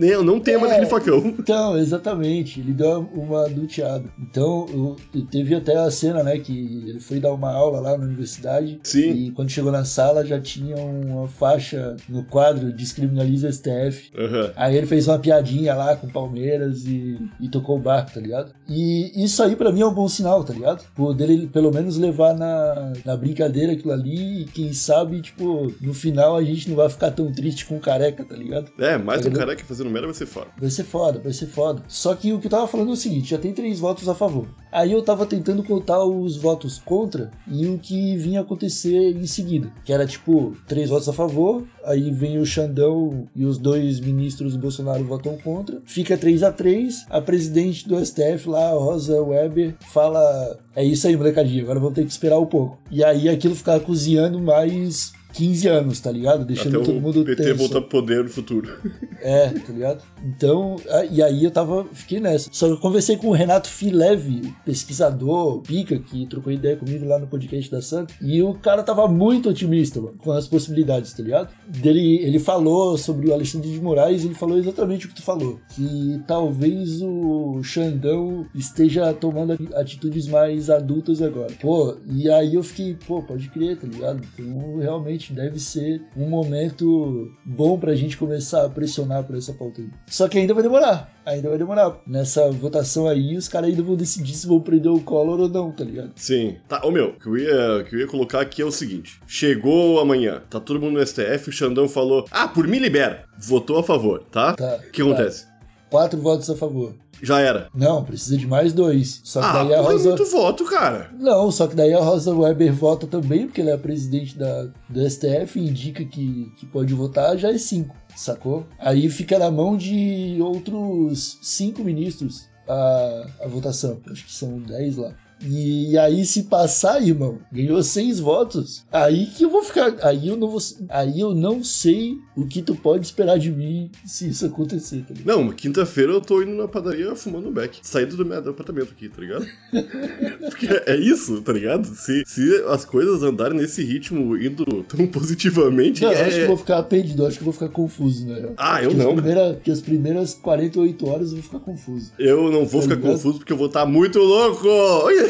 não, 0.00 0.08
não, 0.24 0.24
não 0.24 0.40
tenha 0.40 0.58
mais 0.58 0.72
É. 0.72 0.76
aquele 0.76 0.90
facão. 0.90 1.18
Então, 1.38 1.76
exatamente, 1.78 2.60
ele 2.60 2.72
deu 2.72 3.08
uma 3.14 3.44
adulteada. 3.46 4.04
Então, 4.18 4.66
eu- 4.72 4.96
eu- 5.14 5.26
teve 5.26 5.54
até 5.54 5.76
a 5.76 5.90
cena, 5.90 6.22
né, 6.22 6.38
que 6.38 6.84
ele 6.86 7.00
foi 7.00 7.18
dar 7.20 7.32
uma 7.32 7.50
aula 7.52 7.80
lá 7.80 7.96
na 7.98 8.04
universidade. 8.04 8.78
Sim. 8.82 9.10
E 9.12 9.30
quando 9.32 9.50
chegou 9.50 9.70
na 9.72 9.84
sala 9.84 10.24
já 10.24 10.40
tinha 10.40 10.76
uma 10.76 11.26
faixa 11.28 11.96
no 12.08 12.24
quadro 12.24 12.72
Descriminaliza 12.72 13.48
STF. 13.50 14.10
Aham. 14.16 14.52
Aí 14.56 14.76
ele 14.76 14.86
fez 14.86 15.06
uma 15.08 15.18
piadinha 15.18 15.74
lá 15.74 15.96
com 15.96 16.08
Palmeiras 16.08 16.84
e, 16.86 17.18
e 17.40 17.48
tocou 17.48 17.76
o 17.76 17.80
barco, 17.80 18.12
tá 18.14 18.20
ligado? 18.20 18.52
E 18.68 19.12
isso 19.24 19.42
aí 19.42 19.56
pra 19.56 19.72
mim 19.72 19.80
é 19.80 19.86
um 19.86 19.92
bom 19.94 20.08
sinal, 20.08 20.44
tá 20.44 20.52
ligado? 20.52 20.84
Por 20.94 21.14
dele 21.14 21.48
pelo 21.52 21.72
menos 21.72 21.96
levar 21.96 22.34
na, 22.34 22.92
na 23.04 23.16
brincadeira 23.16 23.72
aquilo 23.72 23.92
ali 23.92 24.42
e 24.42 24.44
quem 24.44 24.72
sabe, 24.72 25.20
tipo, 25.20 25.72
no 25.80 25.92
final 25.94 26.36
a 26.36 26.42
gente 26.44 26.68
não 26.68 26.76
vai 26.76 26.88
ficar 26.88 27.10
tão 27.10 27.30
triste 27.32 27.64
com 27.66 27.76
o 27.76 27.80
careca, 27.80 28.24
tá 28.24 28.36
ligado? 28.36 28.70
É, 28.78 28.96
mais 28.96 29.24
um 29.24 29.28
Ele- 29.28 29.36
careca 29.38 29.64
fazendo 29.64 29.89
numera 29.90 30.06
vai 30.06 30.14
ser 30.14 30.26
foda. 30.26 30.48
Vai 30.56 30.70
ser 30.70 30.84
foda, 30.84 31.20
vai 31.20 31.32
ser 31.32 31.46
foda. 31.46 31.82
Só 31.88 32.14
que 32.14 32.32
o 32.32 32.38
que 32.38 32.46
eu 32.46 32.50
tava 32.50 32.66
falando 32.66 32.90
é 32.90 32.92
o 32.92 32.96
seguinte: 32.96 33.30
já 33.30 33.38
tem 33.38 33.52
três 33.52 33.78
votos 33.78 34.08
a 34.08 34.14
favor. 34.14 34.48
Aí 34.72 34.92
eu 34.92 35.02
tava 35.02 35.26
tentando 35.26 35.64
contar 35.64 36.04
os 36.04 36.36
votos 36.36 36.78
contra 36.78 37.30
e 37.46 37.66
o 37.66 37.78
que 37.78 38.16
vinha 38.16 38.40
acontecer 38.40 39.16
em 39.16 39.26
seguida. 39.26 39.72
Que 39.84 39.92
era 39.92 40.06
tipo, 40.06 40.56
três 40.66 40.88
votos 40.88 41.08
a 41.08 41.12
favor, 41.12 41.66
aí 41.84 42.10
vem 42.10 42.38
o 42.38 42.46
Xandão 42.46 43.28
e 43.34 43.44
os 43.44 43.58
dois 43.58 43.98
ministros 43.98 44.52
do 44.52 44.60
Bolsonaro 44.60 45.04
votam 45.04 45.36
contra. 45.38 45.80
Fica 45.84 46.16
3 46.16 46.42
a 46.44 46.52
3 46.52 47.06
A 47.10 47.20
presidente 47.20 47.88
do 47.88 48.04
STF 48.04 48.48
lá, 48.48 48.70
Rosa 48.70 49.20
Weber, 49.20 49.74
fala: 49.92 50.56
É 50.74 50.84
isso 50.84 51.06
aí, 51.06 51.16
molecadinha, 51.16 51.62
agora 51.62 51.80
vamos 51.80 51.94
ter 51.94 52.04
que 52.04 52.12
esperar 52.12 52.38
um 52.38 52.46
pouco. 52.46 52.78
E 52.90 53.02
aí 53.02 53.28
aquilo 53.28 53.56
ficava 53.56 53.80
cozinhando 53.80 54.38
mais 54.38 55.12
15 55.32 55.68
anos, 55.68 56.00
tá 56.00 56.10
ligado? 56.10 56.44
Deixando 56.44 56.76
Até 56.76 56.86
todo 56.86 56.98
o 56.98 57.00
mundo 57.00 57.24
PT 57.24 57.42
tenso. 57.42 57.56
voltar 57.56 57.80
pro 57.80 58.00
poder 58.00 58.24
no 58.24 58.30
futuro. 58.30 58.68
É, 59.22 59.50
tá 59.50 59.70
ligado? 59.70 60.02
Então, 60.24 60.76
e 61.10 61.22
aí 61.22 61.44
eu 61.44 61.50
tava, 61.50 61.84
fiquei 61.92 62.18
nessa. 62.18 62.48
Só 62.50 62.66
que 62.66 62.72
eu 62.72 62.78
conversei 62.78 63.18
com 63.18 63.28
o 63.28 63.32
Renato 63.32 63.68
Fileve, 63.68 64.50
pesquisador, 64.64 65.60
pica, 65.60 65.98
que 65.98 66.24
trocou 66.24 66.50
ideia 66.50 66.74
comigo 66.74 67.04
lá 67.04 67.18
no 67.18 67.26
podcast 67.26 67.70
da 67.70 67.82
Santa, 67.82 68.14
e 68.22 68.42
o 68.42 68.54
cara 68.54 68.82
tava 68.82 69.06
muito 69.06 69.50
otimista, 69.50 70.00
mano, 70.00 70.14
com 70.16 70.32
as 70.32 70.48
possibilidades, 70.48 71.12
tá 71.12 71.22
ligado? 71.22 71.50
Dele, 71.66 72.16
ele 72.22 72.38
falou 72.38 72.96
sobre 72.96 73.28
o 73.28 73.34
Alexandre 73.34 73.70
de 73.70 73.78
Moraes, 73.78 74.24
ele 74.24 74.34
falou 74.34 74.56
exatamente 74.56 75.04
o 75.04 75.10
que 75.10 75.16
tu 75.16 75.22
falou, 75.22 75.60
que 75.74 76.20
talvez 76.26 77.02
o 77.02 77.62
Xandão 77.62 78.46
esteja 78.54 79.12
tomando 79.12 79.58
atitudes 79.74 80.26
mais 80.26 80.70
adultas 80.70 81.20
agora. 81.20 81.52
Pô, 81.60 81.94
e 82.06 82.30
aí 82.30 82.54
eu 82.54 82.62
fiquei, 82.62 82.96
pô, 83.06 83.22
pode 83.22 83.50
crer, 83.50 83.76
tá 83.76 83.86
ligado? 83.86 84.22
Então, 84.34 84.78
realmente 84.78 85.19
deve 85.28 85.58
ser 85.60 86.02
um 86.16 86.28
momento 86.28 87.30
bom 87.44 87.78
pra 87.78 87.94
gente 87.94 88.16
começar 88.16 88.64
a 88.64 88.68
pressionar 88.70 89.24
por 89.24 89.36
essa 89.36 89.52
pauta 89.52 89.80
aí. 89.80 89.88
Só 90.06 90.28
que 90.28 90.38
ainda 90.38 90.54
vai 90.54 90.62
demorar. 90.62 91.12
Ainda 91.26 91.48
vai 91.48 91.58
demorar. 91.58 92.00
Nessa 92.06 92.50
votação 92.50 93.06
aí, 93.06 93.36
os 93.36 93.46
caras 93.48 93.68
ainda 93.70 93.82
vão 93.82 93.94
decidir 93.96 94.34
se 94.34 94.46
vão 94.46 94.60
prender 94.60 94.90
o 94.90 95.00
Collor 95.00 95.40
ou 95.40 95.48
não, 95.48 95.70
tá 95.70 95.84
ligado? 95.84 96.12
Sim. 96.16 96.56
Tá, 96.68 96.80
ô 96.84 96.90
meu, 96.90 97.10
o 97.10 97.12
que 97.18 97.26
eu 97.26 97.36
ia, 97.36 97.84
que 97.84 97.94
eu 97.94 98.00
ia 98.00 98.06
colocar 98.06 98.40
aqui 98.40 98.62
é 98.62 98.64
o 98.64 98.72
seguinte: 98.72 99.20
chegou 99.26 100.00
amanhã, 100.00 100.42
tá 100.48 100.58
todo 100.58 100.80
mundo 100.80 100.98
no 100.98 101.06
STF, 101.06 101.48
o 101.50 101.52
Xandão 101.52 101.88
falou: 101.88 102.24
Ah, 102.30 102.48
por 102.48 102.66
mim 102.66 102.78
libera. 102.78 103.24
Votou 103.38 103.78
a 103.78 103.82
favor, 103.82 104.24
tá? 104.30 104.54
Tá, 104.54 104.76
O 104.76 104.90
que 104.90 105.02
tá. 105.02 105.08
acontece? 105.08 105.46
Quatro 105.90 106.20
votos 106.20 106.48
a 106.48 106.56
favor. 106.56 106.94
Já 107.22 107.40
era. 107.40 107.68
Não, 107.74 108.02
precisa 108.04 108.36
de 108.36 108.46
mais 108.46 108.72
dois. 108.72 109.20
Só 109.24 109.40
que 109.40 109.46
Ah, 109.46 109.52
daí 109.64 109.74
a 109.74 109.78
é 109.78 109.80
Rosa. 109.80 110.08
muito 110.08 110.24
voto, 110.26 110.64
cara. 110.64 111.10
Não, 111.18 111.50
só 111.50 111.66
que 111.66 111.74
daí 111.76 111.92
a 111.92 112.00
Rosa 112.00 112.34
Weber 112.34 112.72
vota 112.72 113.06
também, 113.06 113.46
porque 113.46 113.60
ela 113.60 113.70
é 113.70 113.74
a 113.74 113.78
presidente 113.78 114.36
da, 114.38 114.68
do 114.88 115.10
STF 115.10 115.58
e 115.58 115.68
indica 115.68 116.04
que, 116.04 116.52
que 116.56 116.66
pode 116.66 116.92
votar, 116.94 117.36
já 117.36 117.50
é 117.52 117.58
cinco, 117.58 117.94
sacou? 118.16 118.66
Aí 118.78 119.08
fica 119.08 119.38
na 119.38 119.50
mão 119.50 119.76
de 119.76 120.38
outros 120.40 121.38
cinco 121.42 121.82
ministros 121.84 122.48
a, 122.68 123.26
a 123.42 123.48
votação. 123.48 124.00
Acho 124.10 124.24
que 124.24 124.32
são 124.32 124.58
dez 124.58 124.96
lá. 124.96 125.12
E 125.42 125.96
aí, 125.98 126.24
se 126.24 126.44
passar, 126.44 127.02
irmão, 127.02 127.38
ganhou 127.52 127.82
seis 127.82 128.20
votos. 128.20 128.84
Aí 128.92 129.26
que 129.26 129.44
eu 129.44 129.50
vou 129.50 129.62
ficar. 129.62 129.94
Aí 130.02 130.28
eu 130.28 130.36
não 130.36 130.48
vou. 130.50 130.60
Aí 130.88 131.18
eu 131.20 131.34
não 131.34 131.62
sei 131.64 132.16
o 132.36 132.46
que 132.46 132.60
tu 132.62 132.74
pode 132.74 133.06
esperar 133.06 133.38
de 133.38 133.50
mim 133.50 133.90
se 134.04 134.28
isso 134.28 134.44
acontecer, 134.46 135.04
tá 135.06 135.14
ligado? 135.14 135.26
Não, 135.36 135.50
quinta-feira 135.52 136.12
eu 136.12 136.20
tô 136.20 136.42
indo 136.42 136.52
na 136.54 136.68
padaria 136.68 137.14
fumando 137.16 137.48
um 137.48 137.52
beck. 137.52 137.78
Saído 137.82 138.16
do 138.16 138.24
meu 138.24 138.38
apartamento 138.38 138.92
aqui, 138.92 139.08
tá 139.08 139.20
ligado? 139.20 139.46
Porque 140.50 140.66
é 140.86 140.96
isso, 140.96 141.40
tá 141.42 141.52
ligado? 141.52 141.86
Se, 141.86 142.22
se 142.26 142.64
as 142.68 142.84
coisas 142.84 143.22
andarem 143.22 143.58
nesse 143.58 143.82
ritmo, 143.84 144.36
indo 144.36 144.64
tão 144.84 145.06
positivamente. 145.06 146.02
Não, 146.02 146.10
é... 146.10 146.20
eu 146.22 146.26
acho 146.26 146.36
que 146.36 146.42
eu 146.42 146.46
vou 146.48 146.56
ficar 146.56 146.82
perdido, 146.84 147.22
eu 147.22 147.26
acho 147.28 147.36
que 147.36 147.42
eu 147.42 147.46
vou 147.46 147.52
ficar 147.54 147.68
confuso, 147.68 148.26
né? 148.26 148.50
Ah, 148.56 148.82
eu 148.82 148.90
que 148.90 148.96
não. 148.96 149.08
As 149.10 149.14
primeiras, 149.14 149.56
que 149.62 149.70
as 149.70 149.80
primeiras 149.80 150.34
48 150.34 151.08
horas 151.08 151.28
eu 151.28 151.34
vou 151.36 151.42
ficar 151.42 151.58
confuso. 151.60 152.12
Eu 152.18 152.50
não 152.50 152.64
vou 152.66 152.80
Tá 152.80 152.88
ficar 152.88 152.94
ligado? 152.96 153.12
confuso 153.12 153.38
porque 153.38 153.52
eu 153.52 153.56
vou 153.56 153.66
estar 153.66 153.86
muito 153.86 154.18
louco! 154.18 154.66
Eu 154.66 155.29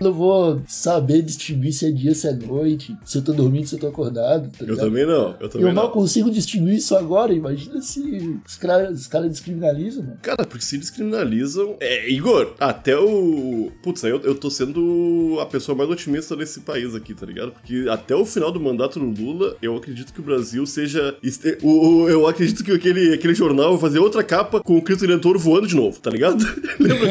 não 0.00 0.12
vou 0.12 0.62
saber 0.66 1.22
distinguir 1.22 1.72
se 1.72 1.86
é 1.86 1.90
dia, 1.90 2.14
se 2.14 2.26
é 2.26 2.32
noite, 2.32 2.96
se 3.04 3.18
eu 3.18 3.22
tô 3.22 3.32
dormindo, 3.32 3.66
se 3.66 3.74
eu 3.74 3.78
tô 3.78 3.86
acordado, 3.88 4.50
tá 4.56 4.64
Eu 4.64 4.76
também 4.76 5.06
não, 5.06 5.36
eu 5.40 5.48
também 5.48 5.66
Eu 5.68 5.74
mal 5.74 5.86
não. 5.86 5.92
consigo 5.92 6.30
distinguir 6.30 6.74
isso 6.74 6.96
agora, 6.96 7.32
imagina 7.32 7.80
se 7.82 8.38
os 8.46 8.56
caras 8.56 9.00
os 9.00 9.08
descriminalizam, 9.30 10.02
mano. 10.02 10.16
Cara, 10.22 10.44
porque 10.44 10.64
se 10.64 10.78
descriminalizam. 10.78 11.76
É, 11.80 12.10
Igor, 12.10 12.54
até 12.58 12.96
o. 12.98 13.70
Putz, 13.82 14.04
aí 14.04 14.10
eu, 14.10 14.20
eu 14.20 14.34
tô 14.34 14.50
sendo 14.50 15.38
a 15.40 15.46
pessoa 15.46 15.76
mais 15.76 15.88
otimista 15.90 16.36
desse 16.36 16.60
país 16.60 16.94
aqui, 16.94 17.14
tá 17.14 17.26
ligado? 17.26 17.52
Porque 17.52 17.86
até 17.90 18.14
o 18.14 18.24
final 18.24 18.50
do 18.52 18.60
mandato 18.60 18.98
do 18.98 19.06
Lula, 19.22 19.56
eu 19.62 19.76
acredito 19.76 20.12
que 20.12 20.20
o 20.20 20.22
Brasil 20.22 20.64
seja. 20.66 21.16
o- 21.62 22.08
eu 22.08 22.26
acredito 22.26 22.64
que 22.64 22.72
aquele, 22.72 23.14
aquele 23.14 23.34
jornal 23.34 23.72
vai 23.72 23.80
fazer 23.80 23.98
outra 23.98 24.22
capa 24.22 24.60
com 24.60 24.76
o 24.76 24.82
Cristo 24.82 25.02
Redentor 25.06 25.38
voando 25.38 25.66
de 25.66 25.76
novo, 25.76 25.98
tá 26.00 26.10
ligado? 26.10 26.44
Lembra 26.78 27.08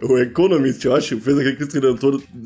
quando 0.00 0.06
o 0.12 0.18
Economist, 0.18 0.84
eu 0.84 0.94
acho, 0.94 1.18
fez 1.20 1.38
aquele 1.38 1.56
Cristo 1.56 1.74
Redentor 1.74 1.95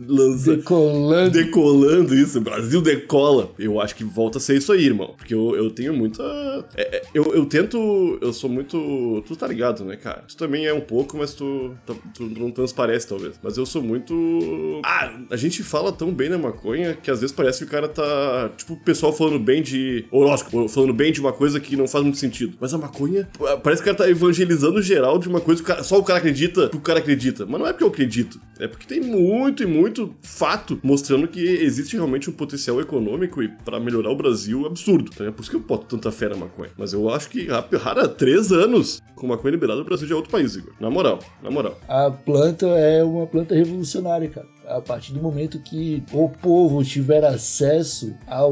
lança, 0.06 0.56
Decolando. 0.56 1.30
decolando 1.30 2.14
isso, 2.14 2.40
Brasil 2.40 2.80
decola. 2.80 3.50
Eu 3.58 3.80
acho 3.80 3.94
que 3.94 4.04
volta 4.04 4.38
a 4.38 4.40
ser 4.40 4.56
isso 4.56 4.72
aí, 4.72 4.84
irmão. 4.86 5.14
Porque 5.16 5.34
eu, 5.34 5.54
eu 5.56 5.70
tenho 5.70 5.92
muita. 5.94 6.22
é, 6.76 6.96
é, 6.96 7.02
eu, 7.14 7.34
eu 7.34 7.44
tento. 7.46 8.18
Eu 8.20 8.32
sou 8.32 8.48
muito. 8.50 9.22
Tu 9.26 9.36
tá 9.36 9.46
ligado, 9.46 9.84
né, 9.84 9.96
cara? 9.96 10.24
Tu 10.28 10.36
também 10.36 10.66
é 10.66 10.72
um 10.74 10.80
pouco, 10.80 11.16
mas 11.16 11.34
tu, 11.34 11.74
tu, 11.86 11.96
tu 12.14 12.24
não 12.38 12.50
transparece, 12.50 13.06
talvez. 13.08 13.34
Mas 13.42 13.56
eu 13.56 13.66
sou 13.66 13.82
muito. 13.82 14.80
Ah, 14.84 15.12
a 15.30 15.36
gente 15.36 15.62
fala 15.62 15.92
tão 15.92 16.12
bem 16.12 16.28
na 16.28 16.38
maconha 16.38 16.94
que 16.94 17.10
às 17.10 17.20
vezes 17.20 17.34
parece 17.34 17.58
que 17.60 17.64
o 17.64 17.68
cara 17.68 17.88
tá. 17.88 18.50
Tipo, 18.56 18.74
o 18.74 18.76
pessoal 18.80 19.12
falando 19.12 19.38
bem 19.38 19.62
de 19.62 20.04
horóscopo, 20.10 20.68
falando 20.68 20.92
bem 20.94 21.12
de 21.12 21.20
uma 21.20 21.32
coisa 21.32 21.58
que 21.60 21.76
não 21.76 21.86
faz 21.88 22.04
muito 22.04 22.18
sentido. 22.18 22.56
Mas 22.60 22.72
a 22.74 22.78
maconha. 22.78 23.28
Parece 23.62 23.82
que 23.82 23.88
o 23.90 23.94
cara 23.94 24.04
tá 24.06 24.10
evangelizando 24.10 24.80
geral 24.82 25.18
de 25.18 25.28
uma 25.28 25.40
coisa 25.40 25.62
que 25.62 25.70
o 25.70 25.74
cara- 25.74 25.82
só 25.84 25.98
o 25.98 26.04
cara 26.04 26.18
acredita, 26.18 26.68
que 26.68 26.76
o 26.76 26.80
cara 26.80 26.98
acredita. 26.98 27.46
Mas 27.46 27.60
não 27.60 27.66
é 27.66 27.72
porque 27.72 27.84
eu 27.84 27.88
acredito. 27.88 28.40
É 28.58 28.68
porque 28.68 28.86
tem 28.86 29.00
muito 29.00 29.20
e 29.48 29.66
muito 29.66 30.14
fato 30.22 30.78
mostrando 30.82 31.28
que 31.28 31.40
existe 31.40 31.96
realmente 31.96 32.28
um 32.28 32.32
potencial 32.32 32.80
econômico 32.80 33.42
e 33.42 33.48
pra 33.48 33.80
melhorar 33.80 34.10
o 34.10 34.16
Brasil 34.16 34.66
absurdo. 34.66 35.10
Tá? 35.10 35.24
É 35.24 35.30
por 35.30 35.42
isso 35.42 35.50
que 35.50 35.56
eu 35.56 35.60
boto 35.60 35.86
tanta 35.86 36.10
fé 36.10 36.28
na 36.28 36.36
maconha. 36.36 36.70
Mas 36.76 36.92
eu 36.92 37.08
acho 37.08 37.28
que, 37.30 37.46
rara, 37.46 38.08
três 38.08 38.52
anos 38.52 39.02
com 39.14 39.26
maconha 39.26 39.52
liberada, 39.52 39.80
o 39.80 39.84
Brasil 39.84 40.08
já 40.08 40.14
é 40.14 40.16
outro 40.16 40.30
país, 40.30 40.56
Igor. 40.56 40.72
Na 40.80 40.88
moral, 40.90 41.18
na 41.42 41.50
moral. 41.50 41.78
A 41.86 42.10
planta 42.10 42.66
é 42.66 43.04
uma 43.04 43.26
planta 43.26 43.54
revolucionária, 43.54 44.28
cara. 44.28 44.46
A 44.66 44.80
partir 44.80 45.12
do 45.12 45.20
momento 45.20 45.60
que 45.60 46.02
o 46.12 46.28
povo 46.28 46.82
tiver 46.82 47.24
acesso 47.24 48.14
ao 48.26 48.50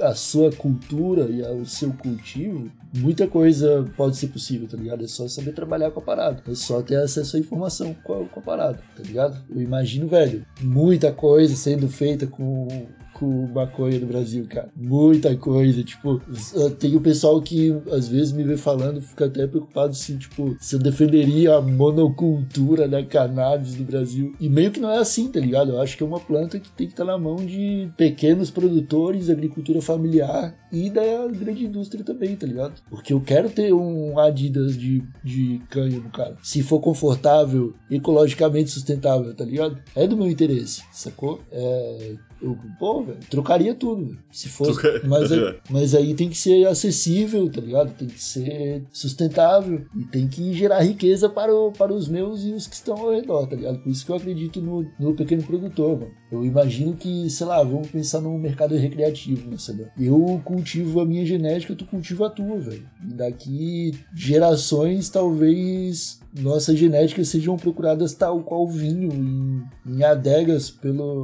a 0.00 0.14
sua 0.14 0.50
cultura 0.52 1.28
e 1.30 1.44
ao 1.44 1.64
seu 1.64 1.92
cultivo, 1.92 2.70
muita 2.94 3.26
coisa 3.26 3.88
pode 3.96 4.16
ser 4.16 4.28
possível, 4.28 4.68
tá 4.68 4.76
ligado? 4.76 5.04
É 5.04 5.08
só 5.08 5.26
saber 5.28 5.52
trabalhar 5.52 5.90
com 5.90 6.00
a 6.00 6.02
parada. 6.02 6.42
É 6.48 6.54
só 6.54 6.82
ter 6.82 6.96
acesso 6.96 7.36
à 7.36 7.40
informação 7.40 7.94
com 8.02 8.22
a, 8.22 8.24
com 8.26 8.40
a 8.40 8.42
parada, 8.42 8.78
tá 8.96 9.02
ligado? 9.02 9.42
Eu 9.50 9.60
imagino, 9.60 10.06
velho, 10.06 10.44
muita 10.60 11.12
coisa 11.12 11.54
sendo 11.54 11.88
feita 11.88 12.26
com 12.26 12.68
com 13.18 13.48
maconha 13.48 13.98
no 13.98 14.06
Brasil, 14.06 14.46
cara. 14.48 14.70
Muita 14.76 15.36
coisa. 15.36 15.82
Tipo, 15.82 16.20
eu 16.54 16.70
tenho 16.70 17.00
pessoal 17.00 17.40
que 17.42 17.74
às 17.90 18.08
vezes 18.08 18.32
me 18.32 18.44
vê 18.44 18.56
falando, 18.56 19.00
fica 19.02 19.26
até 19.26 19.46
preocupado 19.46 19.94
se, 19.94 20.16
tipo, 20.16 20.56
se 20.60 20.76
eu 20.76 20.78
defenderia 20.78 21.56
a 21.56 21.60
monocultura 21.60 22.86
da 22.86 23.02
cannabis 23.02 23.76
no 23.76 23.84
Brasil. 23.84 24.34
E 24.40 24.48
meio 24.48 24.70
que 24.70 24.80
não 24.80 24.90
é 24.90 24.98
assim, 24.98 25.28
tá 25.28 25.40
ligado? 25.40 25.72
Eu 25.72 25.80
acho 25.80 25.96
que 25.96 26.02
é 26.02 26.06
uma 26.06 26.20
planta 26.20 26.60
que 26.60 26.70
tem 26.70 26.86
que 26.86 26.92
estar 26.92 27.04
na 27.04 27.18
mão 27.18 27.36
de 27.36 27.90
pequenos 27.96 28.50
produtores, 28.50 29.28
agricultura 29.28 29.82
familiar 29.82 30.54
e 30.70 30.90
da 30.90 31.02
grande 31.28 31.64
indústria 31.64 32.04
também, 32.04 32.36
tá 32.36 32.46
ligado? 32.46 32.74
Porque 32.88 33.12
eu 33.12 33.20
quero 33.20 33.50
ter 33.50 33.72
um 33.72 34.18
Adidas 34.18 34.76
de, 34.76 35.02
de 35.24 35.60
cânhamo, 35.70 36.10
cara. 36.10 36.36
Se 36.42 36.62
for 36.62 36.80
confortável, 36.80 37.74
ecologicamente 37.90 38.70
sustentável, 38.70 39.34
tá 39.34 39.44
ligado? 39.44 39.78
É 39.94 40.06
do 40.06 40.16
meu 40.16 40.28
interesse, 40.28 40.82
sacou? 40.92 41.40
É, 41.50 42.14
eu, 42.42 42.56
pô, 42.78 43.02
velho, 43.02 43.18
trocaria 43.30 43.74
tudo, 43.74 44.16
se 44.30 44.48
fosse. 44.48 44.72
Troca- 44.80 45.00
Mas, 45.06 45.32
aí- 45.32 45.54
mas 45.70 45.94
aí 45.94 46.14
tem 46.14 46.28
que 46.28 46.36
ser 46.38 46.66
acessível, 46.66 47.50
tá 47.50 47.60
ligado? 47.60 47.92
Tem 47.96 48.08
que 48.08 48.22
ser 48.22 48.84
sustentável 48.92 49.84
e 49.96 50.04
tem 50.04 50.28
que 50.28 50.52
gerar 50.54 50.80
riqueza 50.82 51.28
para, 51.28 51.54
o- 51.54 51.72
para 51.72 51.92
os 51.92 52.08
meus 52.08 52.44
e 52.44 52.52
os 52.52 52.66
que 52.66 52.74
estão 52.74 52.96
ao 52.96 53.10
redor, 53.12 53.46
tá 53.46 53.56
ligado? 53.56 53.78
Por 53.80 53.90
isso 53.90 54.04
que 54.04 54.12
eu 54.12 54.16
acredito 54.16 54.60
no, 54.60 54.86
no 54.98 55.14
pequeno 55.14 55.42
produtor, 55.42 55.98
mano. 55.98 56.12
Eu 56.30 56.44
imagino 56.44 56.94
que, 56.94 57.28
sei 57.30 57.46
lá, 57.46 57.62
vamos 57.62 57.88
pensar 57.88 58.20
num 58.20 58.36
mercado 58.38 58.76
recreativo, 58.76 59.50
né, 59.50 59.56
sabe? 59.58 59.86
Eu 59.98 60.40
cultivo 60.44 61.00
a 61.00 61.06
minha 61.06 61.24
genética, 61.24 61.74
tu 61.74 61.86
cultiva 61.86 62.26
a 62.26 62.30
tua, 62.30 62.58
velho. 62.58 62.86
E 63.08 63.14
daqui 63.14 63.92
gerações, 64.14 65.08
talvez 65.08 66.20
nossas 66.38 66.78
genéticas 66.78 67.28
sejam 67.28 67.56
procuradas 67.56 68.12
tal 68.12 68.42
qual 68.42 68.68
vinho 68.68 69.10
em, 69.10 69.62
em 69.86 70.04
adegas 70.04 70.70
pelo, 70.70 71.22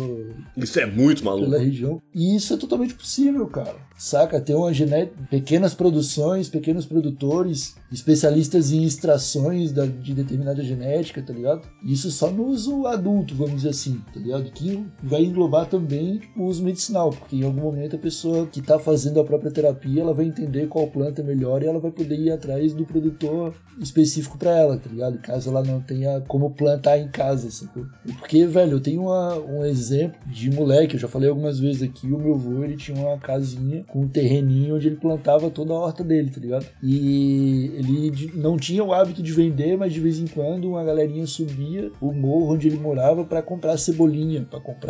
Isso 0.57 0.81
é 0.81 0.87
muito 0.87 1.23
maluco. 1.25 1.51
pela 1.51 1.63
região. 1.63 2.01
E 2.15 2.35
isso 2.35 2.55
é 2.55 2.57
totalmente 2.57 2.95
possível, 2.95 3.47
cara. 3.47 3.77
Saca? 3.97 4.41
Ter 4.41 4.55
uma 4.55 4.73
genética, 4.73 5.17
pequenas 5.31 5.75
produções, 5.75 6.49
pequenos 6.49 6.85
produtores, 6.87 7.77
especialistas 7.93 8.73
em 8.73 8.83
extrações 8.85 9.71
da- 9.73 9.87
de 9.87 10.15
determinada 10.15 10.63
genética, 10.65 11.23
tá 11.23 11.33
ligado? 11.33 11.63
Isso 11.85 12.11
só 12.11 12.31
no 12.31 12.47
uso 12.47 12.87
adulto, 12.87 13.35
vamos 13.35 13.57
dizer 13.57 13.69
assim, 13.69 14.01
tá 14.13 14.19
ligado? 14.19 14.51
Que 14.51 14.85
vai 15.03 15.23
englobar 15.25 15.67
também 15.67 16.21
o 16.37 16.45
uso 16.45 16.63
medicinal, 16.63 17.11
porque 17.11 17.37
em 17.37 17.43
algum 17.45 17.61
momento 17.63 17.97
a 17.97 17.99
pessoa 17.99 18.47
que 18.47 18.63
tá 18.63 18.79
fazendo 18.79 19.21
a 19.21 19.25
própria 19.25 19.51
terapia, 19.51 20.03
ela 20.03 20.15
vai 20.15 20.25
entender 20.27 20.67
qual 20.69 20.87
planta 20.87 21.21
é 21.21 21.25
melhor 21.25 21.63
e 21.63 21.67
ela 21.67 21.79
vai 21.81 21.91
poder 21.91 22.19
ir 22.19 22.31
atrás 22.31 22.73
do 22.73 22.85
produtor 22.85 23.55
específico 23.81 24.39
pra 24.39 24.57
ela, 24.59 24.77
tá 24.79 24.89
ligado? 24.89 25.19
Caso 25.19 25.51
ela 25.51 25.63
não 25.63 25.81
tenha 25.81 26.21
como 26.29 26.51
plantar 26.51 26.99
em 26.99 27.09
casa, 27.09 27.51
sacou? 27.51 27.85
Porque, 28.19 28.47
velho, 28.47 28.73
eu 28.73 28.81
tenho 28.81 29.03
uma- 29.03 29.37
um 29.39 29.65
exemplo 29.65 30.19
de 30.27 30.51
moleque, 30.51 30.95
eu 30.95 31.01
já 31.01 31.09
falei 31.09 31.29
algumas 31.29 31.59
vezes 31.59 31.83
aqui, 31.83 32.07
o 32.07 32.19
meu 32.19 32.35
avô, 32.35 32.63
ele 32.65 32.77
tinha 32.77 32.97
uma 32.97 33.19
casinha 33.19 33.85
com 33.89 34.01
um 34.03 34.09
terreninho 34.09 34.77
onde 34.77 34.87
ele 34.89 34.97
plantava 34.97 35.51
toda 35.51 35.73
a 35.73 35.77
horta 35.77 36.05
dele, 36.05 36.31
tá 36.31 36.41
ligado? 36.41 36.67
E 36.83 37.73
ele 37.77 38.31
não 38.35 38.57
tinha 38.57 38.83
o 38.85 38.93
hábito 38.93 39.23
de 39.23 39.33
vender, 39.33 39.77
mas 39.77 39.93
de 39.93 40.01
vez 40.01 40.19
em 40.19 40.27
quando 40.27 40.69
uma 40.69 40.85
galerinha 40.85 41.27
subia 41.27 41.91
o 42.01 42.13
morro 42.13 42.55
onde 42.55 42.69
ele 42.69 42.79
morava 42.79 43.25
pra 43.25 43.43
comprar 43.43 43.77
cebolinha, 43.77 44.47
pra 44.49 44.61
comprar 44.61 44.84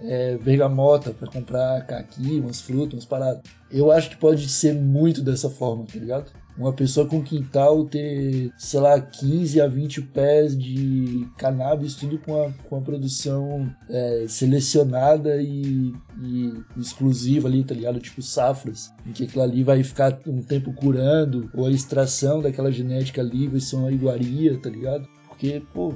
é, 0.00 0.36
bergamota, 0.38 1.10
pra 1.10 1.28
comprar 1.28 1.86
caqui, 1.86 2.40
umas 2.40 2.60
frutas, 2.60 2.94
umas 2.94 3.04
paradas. 3.04 3.42
Eu 3.70 3.90
acho 3.90 4.10
que 4.10 4.16
pode 4.16 4.48
ser 4.48 4.74
muito 4.74 5.22
dessa 5.22 5.48
forma, 5.48 5.84
tá 5.84 5.98
ligado? 5.98 6.30
Uma 6.58 6.72
pessoa 6.72 7.06
com 7.06 7.22
quintal 7.22 7.84
ter, 7.86 8.52
sei 8.58 8.80
lá, 8.80 9.00
15 9.00 9.60
a 9.60 9.66
20 9.66 10.02
pés 10.02 10.58
de 10.58 11.26
cannabis, 11.38 11.94
tudo 11.94 12.18
com 12.18 12.42
a, 12.42 12.50
com 12.68 12.76
a 12.76 12.80
produção 12.80 13.72
é, 13.88 14.26
selecionada 14.28 15.40
e, 15.40 15.94
e 16.20 16.52
exclusiva 16.76 17.48
ali, 17.48 17.64
tá 17.64 17.74
ligado? 17.74 17.98
Tipo 18.00 18.20
safras, 18.20 18.92
em 19.06 19.12
que 19.12 19.24
aquilo 19.24 19.42
ali 19.42 19.62
vai 19.62 19.82
ficar 19.82 20.18
um 20.26 20.42
tempo 20.42 20.72
curando, 20.74 21.48
ou 21.54 21.66
a 21.66 21.70
extração 21.70 22.42
daquela 22.42 22.70
genética 22.70 23.22
ali 23.22 23.46
vai 23.46 23.60
ser 23.60 23.76
uma 23.76 23.90
iguaria, 23.90 24.58
tá 24.58 24.68
ligado? 24.68 25.08
Porque, 25.28 25.62
pô, 25.72 25.94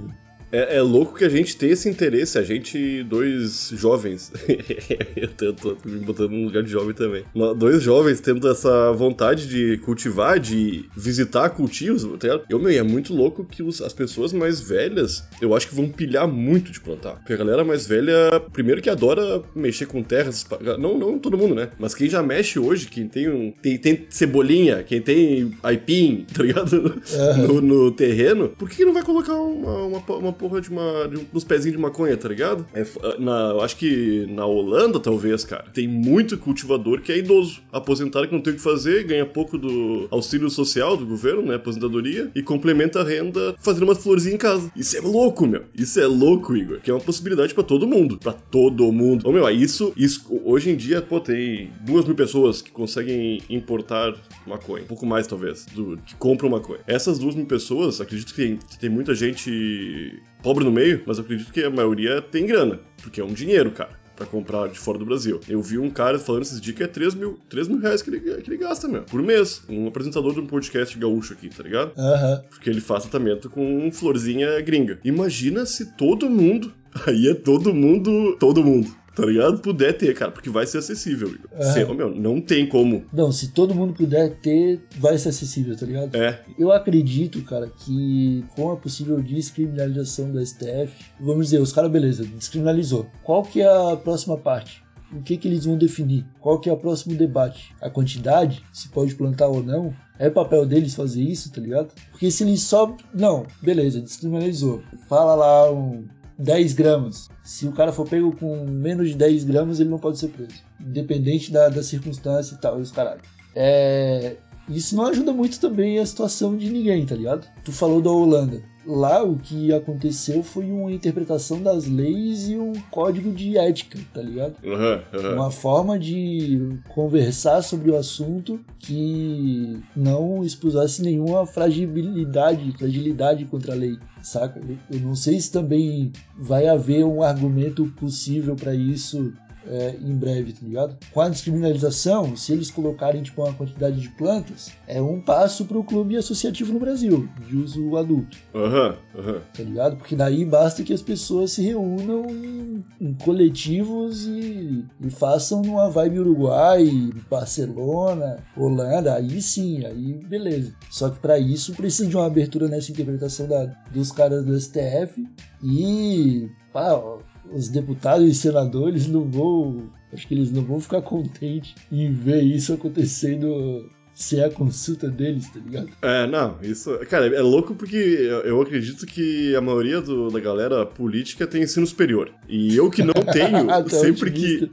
É, 0.54 0.76
é 0.76 0.82
louco 0.82 1.16
que 1.18 1.25
a 1.25 1.28
gente 1.28 1.56
tem 1.56 1.70
esse 1.70 1.88
interesse, 1.88 2.38
a 2.38 2.42
gente, 2.42 3.02
dois 3.02 3.70
jovens, 3.75 4.32
eu 5.16 5.28
tô, 5.28 5.52
tô 5.52 5.76
me 5.84 5.99
botando 6.00 6.30
no 6.30 6.44
lugar 6.44 6.62
de 6.62 6.70
jovem 6.70 6.94
também, 6.94 7.25
Nós, 7.34 7.56
dois 7.56 7.82
jovens 7.82 8.20
tendo 8.20 8.49
essa 8.49 8.92
vontade 8.92 9.49
de 9.49 9.78
cultivar, 9.78 10.38
de 10.38 10.84
visitar 10.96 11.50
cultivos, 11.50 12.04
tá 12.04 12.28
ligado? 12.28 12.42
Eu, 12.49 12.58
meu, 12.58 12.70
e 12.70 12.76
é 12.76 12.82
muito 12.82 13.12
louco 13.14 13.44
que 13.44 13.62
os- 13.62 13.82
as 13.82 13.92
pessoas 13.92 14.32
mais 14.32 14.61
velhas, 14.61 15.25
eu 15.42 15.54
acho 15.56 15.68
que 15.68 15.75
vão 15.75 15.88
pilhar 15.88 16.28
muito 16.28 16.70
de 16.70 16.80
plantar. 16.80 17.16
Porque 17.16 17.32
a 17.32 17.37
galera 17.37 17.64
mais 17.64 17.87
velha, 17.87 18.40
primeiro 18.52 18.80
que 18.80 18.88
adora 18.90 19.42
mexer 19.54 19.87
com 19.87 20.02
terras, 20.02 20.46
não, 20.78 20.96
não 20.99 21.18
todo 21.18 21.37
mundo, 21.37 21.54
né? 21.54 21.70
Mas 21.78 21.94
quem 21.94 22.08
já 22.08 22.23
mexe 22.23 22.58
hoje, 22.58 22.87
quem 22.88 23.08
tem 23.08 23.28
um, 23.28 23.50
tem, 23.50 23.76
tem 23.76 24.06
cebolinha, 24.08 24.82
quem 24.84 25.00
tem 25.00 25.52
aipim, 25.62 26.26
tá 26.32 26.42
ligado? 26.42 26.94
No, 27.44 27.61
no 27.61 27.90
terreno, 27.90 28.50
por 28.50 28.68
que 28.68 28.84
não 28.84 28.92
vai 28.92 29.02
colocar 29.02 29.34
uma, 29.34 29.84
uma, 29.87 29.99
uma 30.18 30.32
porra 30.49 30.61
de 30.61 30.69
uma. 30.71 31.09
De 31.09 31.45
pezinhos 31.47 31.77
de 31.77 31.83
maconha, 31.83 32.17
tá 32.17 32.29
ligado? 32.29 32.67
É 32.75 32.81
f- 32.83 32.99
na, 33.19 33.51
eu 33.51 33.61
acho 33.63 33.77
que 33.77 34.27
na 34.31 34.45
Holanda, 34.47 35.01
talvez, 35.01 35.45
cara, 35.45 35.65
tem 35.73 35.89
muito 35.89 36.37
cultivador 36.39 37.01
que 37.01 37.11
é 37.13 37.19
idoso. 37.19 37.63
Aposentado 37.73 38.27
que 38.29 38.35
não 38.35 38.41
tem 38.43 38.53
o 38.53 38.57
que 38.57 38.63
fazer, 38.63 39.05
ganha 39.05 39.25
pouco 39.27 39.57
do 39.59 40.07
auxílio 40.11 40.51
social 40.51 40.97
do 40.97 41.07
governo, 41.07 41.43
né? 41.43 41.55
Aposentadoria, 41.55 42.31
e 42.35 42.43
complementa 42.43 43.01
a 43.01 43.05
renda 43.05 43.55
fazendo 43.61 43.85
umas 43.85 44.03
florzinhas 44.03 44.35
em 44.35 44.39
casa. 44.39 44.71
Isso 44.77 44.97
é 44.97 45.01
louco, 45.01 45.47
meu. 45.47 45.63
Isso 45.75 45.99
é 46.01 46.07
louco, 46.07 46.57
Igor. 46.57 46.81
Que 46.81 46.91
é 46.91 46.95
uma 46.95 47.01
possibilidade 47.01 47.55
pra 47.55 47.63
todo 47.63 47.87
mundo. 47.87 48.19
Pra 48.19 48.33
todo 48.33 48.91
mundo. 48.93 49.27
Ô, 49.29 49.33
meu, 49.33 49.49
isso, 49.51 49.93
isso. 49.97 50.27
Hoje 50.45 50.71
em 50.71 50.77
dia, 50.77 51.01
pô, 51.01 51.21
tem 51.21 51.71
duas 51.81 52.05
mil 52.05 52.15
pessoas 52.15 52.61
que 52.63 52.71
conseguem 52.71 53.41
importar 53.49 54.15
maconha. 54.47 54.83
Um 54.85 54.87
pouco 54.87 55.07
mais, 55.07 55.27
talvez, 55.27 55.67
do, 55.67 55.97
que 56.05 56.15
compram 56.17 56.51
maconha. 56.51 56.81
Essas 56.87 57.19
duas 57.19 57.35
mil 57.35 57.47
pessoas, 57.47 58.01
acredito 58.01 58.35
que 58.35 58.43
tem, 58.43 58.57
que 58.57 58.79
tem 58.79 58.91
muita 58.91 59.15
gente 59.15 60.21
pobre 60.45 60.63
no 60.63 60.71
meio, 60.71 61.03
mas 61.07 61.17
eu 61.17 61.25
acredito 61.25 61.51
que 61.51 61.65
a 61.65 61.71
maioria 61.71 62.21
tem 62.21 62.45
grana, 62.47 62.79
porque 63.03 63.19
é 63.19 63.25
um 63.25 63.33
dinheiro, 63.33 63.71
cara. 63.71 64.05
Pra 64.15 64.27
comprar 64.27 64.69
de 64.69 64.79
fora 64.79 64.97
do 64.97 65.05
Brasil. 65.05 65.41
Eu 65.49 65.61
vi 65.61 65.77
um 65.77 65.91
cara 65.91 66.21
falando 66.21 66.43
esses 66.43 66.61
dias 66.61 66.77
que 66.77 66.85
é 66.85 66.87
3 66.87 67.17
mil, 67.17 67.41
3 67.49 67.67
mil 67.67 67.81
reais 67.81 68.01
que 68.01 68.11
ele, 68.11 68.21
que 68.21 68.49
ele 68.49 68.59
gasta, 68.59 68.87
meu, 68.87 69.03
por 69.03 69.21
mês. 69.21 69.65
Um 69.69 69.89
apresentador 69.89 70.33
de 70.33 70.39
um 70.39 70.47
podcast 70.47 70.97
gaúcho 70.97 71.33
aqui, 71.33 71.49
tá 71.49 71.65
ligado? 71.65 71.91
aham. 71.99 72.45
Porque 72.49 72.71
ele 72.71 72.81
faz 72.81 73.03
tratamento 73.03 73.51
com 73.51 73.91
florzinha 73.91 74.61
gringa. 74.61 75.01
Imagina 75.03 75.67
se 75.67 75.97
todo 75.97 76.31
mundo, 76.31 76.73
aí 77.09 77.29
é 77.29 77.35
todo 77.35 77.75
mundo, 77.75 78.37
todo 78.39 78.63
mundo, 78.63 78.95
tá 79.14 79.25
ligado? 79.26 79.59
Puder 79.61 79.92
ter, 79.97 80.14
cara, 80.14 80.30
porque 80.30 80.50
vai 80.50 80.66
ser 80.66 80.78
acessível. 80.78 81.28
Igor. 81.28 81.62
Se- 81.73 81.85
meu, 81.94 82.14
não 82.14 82.40
tem 82.40 82.66
como. 82.68 83.04
Não, 83.12 83.30
se 83.33 83.52
todo 83.52 83.75
mundo 83.75 83.92
puder 83.94 84.30
ter, 84.40 84.80
vai 84.99 85.16
ser 85.18 85.28
acessível, 85.30 85.76
tá 85.76 85.87
ligado? 85.87 86.14
É, 86.16 86.40
Eu 86.59 86.73
acredito, 86.73 87.42
cara, 87.42 87.68
que 87.85 88.44
com 88.56 88.71
a 88.73 88.76
possível 88.76 89.21
descriminalização 89.23 90.30
do 90.30 90.44
STF, 90.44 90.92
vamos 91.21 91.47
dizer, 91.47 91.61
os 91.61 91.73
caras, 91.73 91.90
beleza, 91.90 92.25
descriminalizou. 92.25 93.06
Qual 93.23 93.42
que 93.42 93.61
é 93.61 93.92
a 93.92 93.97
próxima 93.97 94.37
parte? 94.37 94.83
O 95.12 95.23
que 95.23 95.37
que 95.37 95.47
eles 95.47 95.64
vão 95.64 95.76
definir? 95.78 96.26
Qual 96.40 96.59
que 96.59 96.68
é 96.68 96.73
o 96.73 96.76
próximo 96.76 97.14
debate? 97.14 97.73
A 97.80 97.88
quantidade? 97.88 98.64
Se 98.73 98.88
pode 98.88 99.14
plantar 99.14 99.47
ou 99.47 99.62
não? 99.62 99.95
É 100.19 100.28
papel 100.28 100.67
deles 100.67 100.95
fazer 100.95 101.23
isso, 101.23 101.52
tá 101.52 101.60
ligado? 101.60 101.89
Porque 102.10 102.30
se 102.30 102.43
eles 102.43 102.62
só... 102.62 102.97
Não, 103.12 103.47
beleza, 103.62 104.00
descriminalizou. 104.00 104.82
Fala 105.08 105.34
lá 105.36 105.71
um 105.73 106.04
10 106.38 106.73
gramas. 106.73 107.28
Se 107.42 107.66
o 107.66 107.73
cara 107.73 107.92
for 107.92 108.08
pego 108.08 108.34
com 108.36 108.64
menos 108.66 109.08
de 109.08 109.14
10 109.14 109.44
gramas, 109.44 109.80
ele 109.80 109.90
não 109.90 109.99
pode 109.99 110.18
ser 110.18 110.28
preso. 110.28 110.54
Independente 110.80 111.52
da, 111.52 111.68
da 111.68 111.82
circunstância 111.82 112.54
e 112.54 112.58
tal, 112.58 112.78
os 112.78 112.90
caralho. 112.90 113.20
É, 113.54 114.36
isso 114.68 114.97
não 114.97 115.06
ajuda 115.06 115.32
muito 115.32 115.60
também 115.60 115.99
a 115.99 116.06
situação 116.06 116.56
de 116.56 116.70
ninguém, 116.70 117.04
tá 117.04 117.14
ligado? 117.14 117.47
Tu 117.64 117.73
falou 117.73 118.00
da 118.00 118.10
Holanda. 118.10 118.62
Lá 118.86 119.23
o 119.23 119.36
que 119.36 119.73
aconteceu 119.73 120.42
foi 120.42 120.70
uma 120.70 120.92
interpretação 120.92 121.62
das 121.62 121.86
leis 121.86 122.49
e 122.49 122.56
um 122.56 122.73
código 122.90 123.32
de 123.32 123.56
ética, 123.56 123.99
tá 124.12 124.20
ligado? 124.20 124.54
aham, 124.64 125.00
aham. 125.12 125.34
Uma 125.34 125.50
forma 125.50 125.99
de 125.99 126.78
conversar 126.88 127.62
sobre 127.62 127.90
o 127.90 127.97
assunto 127.97 128.60
que 128.78 129.78
não 129.97 130.44
expusesse 130.44 131.02
nenhuma 131.02 131.47
fragilidade, 131.47 132.73
fragilidade 132.78 133.44
contra 133.47 133.73
a 133.73 133.76
lei, 133.76 133.97
saca? 134.23 134.60
Eu- 134.60 134.76
Eu 134.90 135.00
não 135.00 135.14
sei 135.14 135.40
se 135.40 135.50
também 135.50 136.12
vai 136.38 136.66
haver 136.68 137.04
um 137.04 137.23
argumento 137.23 137.86
possível 137.97 138.54
para 138.54 138.75
isso 138.75 139.32
é, 139.67 139.97
em 140.00 140.15
breve, 140.15 140.53
tá 140.53 140.61
ligado? 140.63 140.97
Com 141.13 141.21
a 141.21 141.29
descriminalização, 141.29 142.37
se 142.37 142.53
eles 142.53 142.71
colocarem 142.71 143.23
tipo 143.23 143.43
uma 143.43 143.53
quantidade 143.53 144.00
de 144.00 144.09
plantas, 144.11 144.71
é 144.87 145.00
um 145.00 145.21
passo 145.21 145.65
pro 145.65 145.85
clube 145.85 146.17
associativo 146.17 146.73
no 146.73 146.79
Brasil, 146.81 147.29
de 147.49 147.57
uso 147.57 147.97
adulto 147.97 148.37
Aham, 148.55 148.97
aham. 149.17 149.41
tá 149.57 149.63
ligado? 149.63 149.97
Porque 149.97 150.17
daí 150.17 150.45
basta 150.45 150.83
que 150.83 150.93
as 150.93 151.03
pessoas 151.03 151.53
se 151.53 151.63
reúnam 151.63 152.27
em, 152.31 152.85
em 153.00 153.15
coletivos 153.15 154.27
e, 154.27 154.85
e 155.00 155.11
façam 155.11 155.63
numa 155.63 155.89
vibe 155.91 156.21
Uruguai, 156.21 157.11
Barcelona, 157.31 158.39
Holanda, 158.57 159.15
aí 159.15 159.41
sim, 159.41 159.85
aí 159.85 160.15
beleza. 160.27 160.75
Só 160.91 161.11
que 161.11 161.19
para 161.19 161.39
isso 161.39 161.75
precisa 161.75 162.09
de 162.09 162.17
uma 162.17 162.27
abertura 162.27 162.69
nessa 162.69 162.91
interpretação 162.91 163.47
da, 163.47 163.67
dos 163.93 164.11
caras 164.13 164.45
do 164.45 164.59
STF 164.59 165.27
e 165.63 166.49
pá, 166.73 166.93
ó, 166.93 167.19
os 167.52 167.69
deputados 167.69 168.26
e 168.28 168.35
senadores 168.35 169.07
não 169.07 169.23
vão, 169.30 169.91
acho 170.13 170.26
que 170.26 170.35
eles 170.35 170.50
não 170.50 170.63
vão 170.63 170.80
ficar 170.80 171.02
contentes 171.02 171.75
em 171.91 172.11
ver 172.13 172.43
isso 172.43 172.73
acontecendo 172.73 173.89
sem 174.17 174.45
a 174.45 174.49
consulta 174.49 175.09
deles, 175.11 175.49
tá 175.50 175.59
ligado? 175.59 175.89
É, 176.00 176.25
não, 176.28 176.57
isso. 176.63 176.97
Cara, 177.11 177.26
é 177.26 177.43
louco 177.43 177.75
porque 177.75 177.97
eu, 178.45 178.61
acredito 178.63 179.04
que 179.07 179.57
a 179.57 179.61
maioria 179.61 180.00
do- 180.00 180.28
da 180.30 180.39
galera 180.39 180.87
política 180.87 181.49
tem 181.49 181.65
ensino 181.65 181.85
superior. 181.85 182.30
E 182.49 182.76
eu 182.76 182.89
que 182.89 183.02
não 183.02 183.13
tenho, 183.33 183.69
é 183.69 183.89
sempre 183.89 184.30
que. 184.30 184.71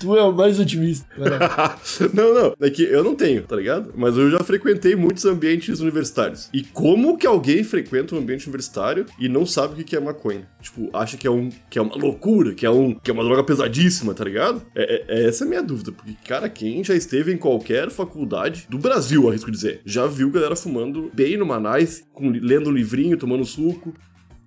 Tu 0.00 0.16
é 0.16 0.22
o 0.22 0.32
mais 0.32 0.58
otimista. 0.58 1.06
não, 2.14 2.34
não, 2.34 2.54
é 2.58 2.70
que 2.70 2.82
eu 2.82 3.04
não 3.04 3.14
tenho, 3.14 3.42
tá 3.42 3.54
ligado? 3.54 3.92
Mas 3.94 4.16
eu 4.16 4.30
já 4.30 4.38
frequentei 4.38 4.96
muitos 4.96 5.26
ambientes 5.26 5.78
universitários. 5.80 6.48
E 6.54 6.62
como 6.62 7.18
que 7.18 7.26
alguém 7.26 7.62
frequenta 7.62 8.14
um 8.14 8.18
ambiente 8.18 8.46
universitário 8.46 9.04
e 9.18 9.28
não 9.28 9.44
sabe 9.44 9.82
o 9.82 9.84
que 9.84 9.94
é 9.94 10.00
maconha? 10.00 10.48
Tipo, 10.62 10.88
acha 10.96 11.18
que 11.18 11.26
é, 11.26 11.30
um, 11.30 11.50
que 11.68 11.78
é 11.78 11.82
uma 11.82 11.94
loucura, 11.94 12.54
que 12.54 12.64
é, 12.64 12.70
um, 12.70 12.94
que 12.94 13.10
é 13.10 13.14
uma 13.14 13.22
droga 13.22 13.44
pesadíssima, 13.44 14.14
tá 14.14 14.24
ligado? 14.24 14.62
É, 14.74 14.94
é- 14.94 15.20
é 15.20 15.28
essa 15.28 15.44
a 15.44 15.46
minha 15.46 15.62
dúvida. 15.62 15.92
Porque, 15.92 16.16
cara, 16.26 16.48
quem 16.48 16.82
já 16.82 16.94
esteve 16.94 17.30
em 17.30 17.36
qualquer 17.36 17.90
faculdade 17.90 18.66
do 18.70 18.78
Brasil, 18.78 19.28
arrisco 19.28 19.50
dizer, 19.50 19.82
já 19.84 20.06
viu 20.06 20.30
galera 20.30 20.56
fumando 20.56 21.10
bem 21.12 21.36
no 21.36 21.44
Manais, 21.44 22.02
com, 22.14 22.30
lendo 22.30 22.70
um 22.70 22.72
livrinho, 22.72 23.18
tomando 23.18 23.44
suco, 23.44 23.92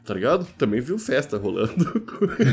tá 0.04 0.16
ligado? 0.16 0.48
Também 0.58 0.82
viu 0.82 0.98
festa 0.98 1.38
rolando. 1.38 2.04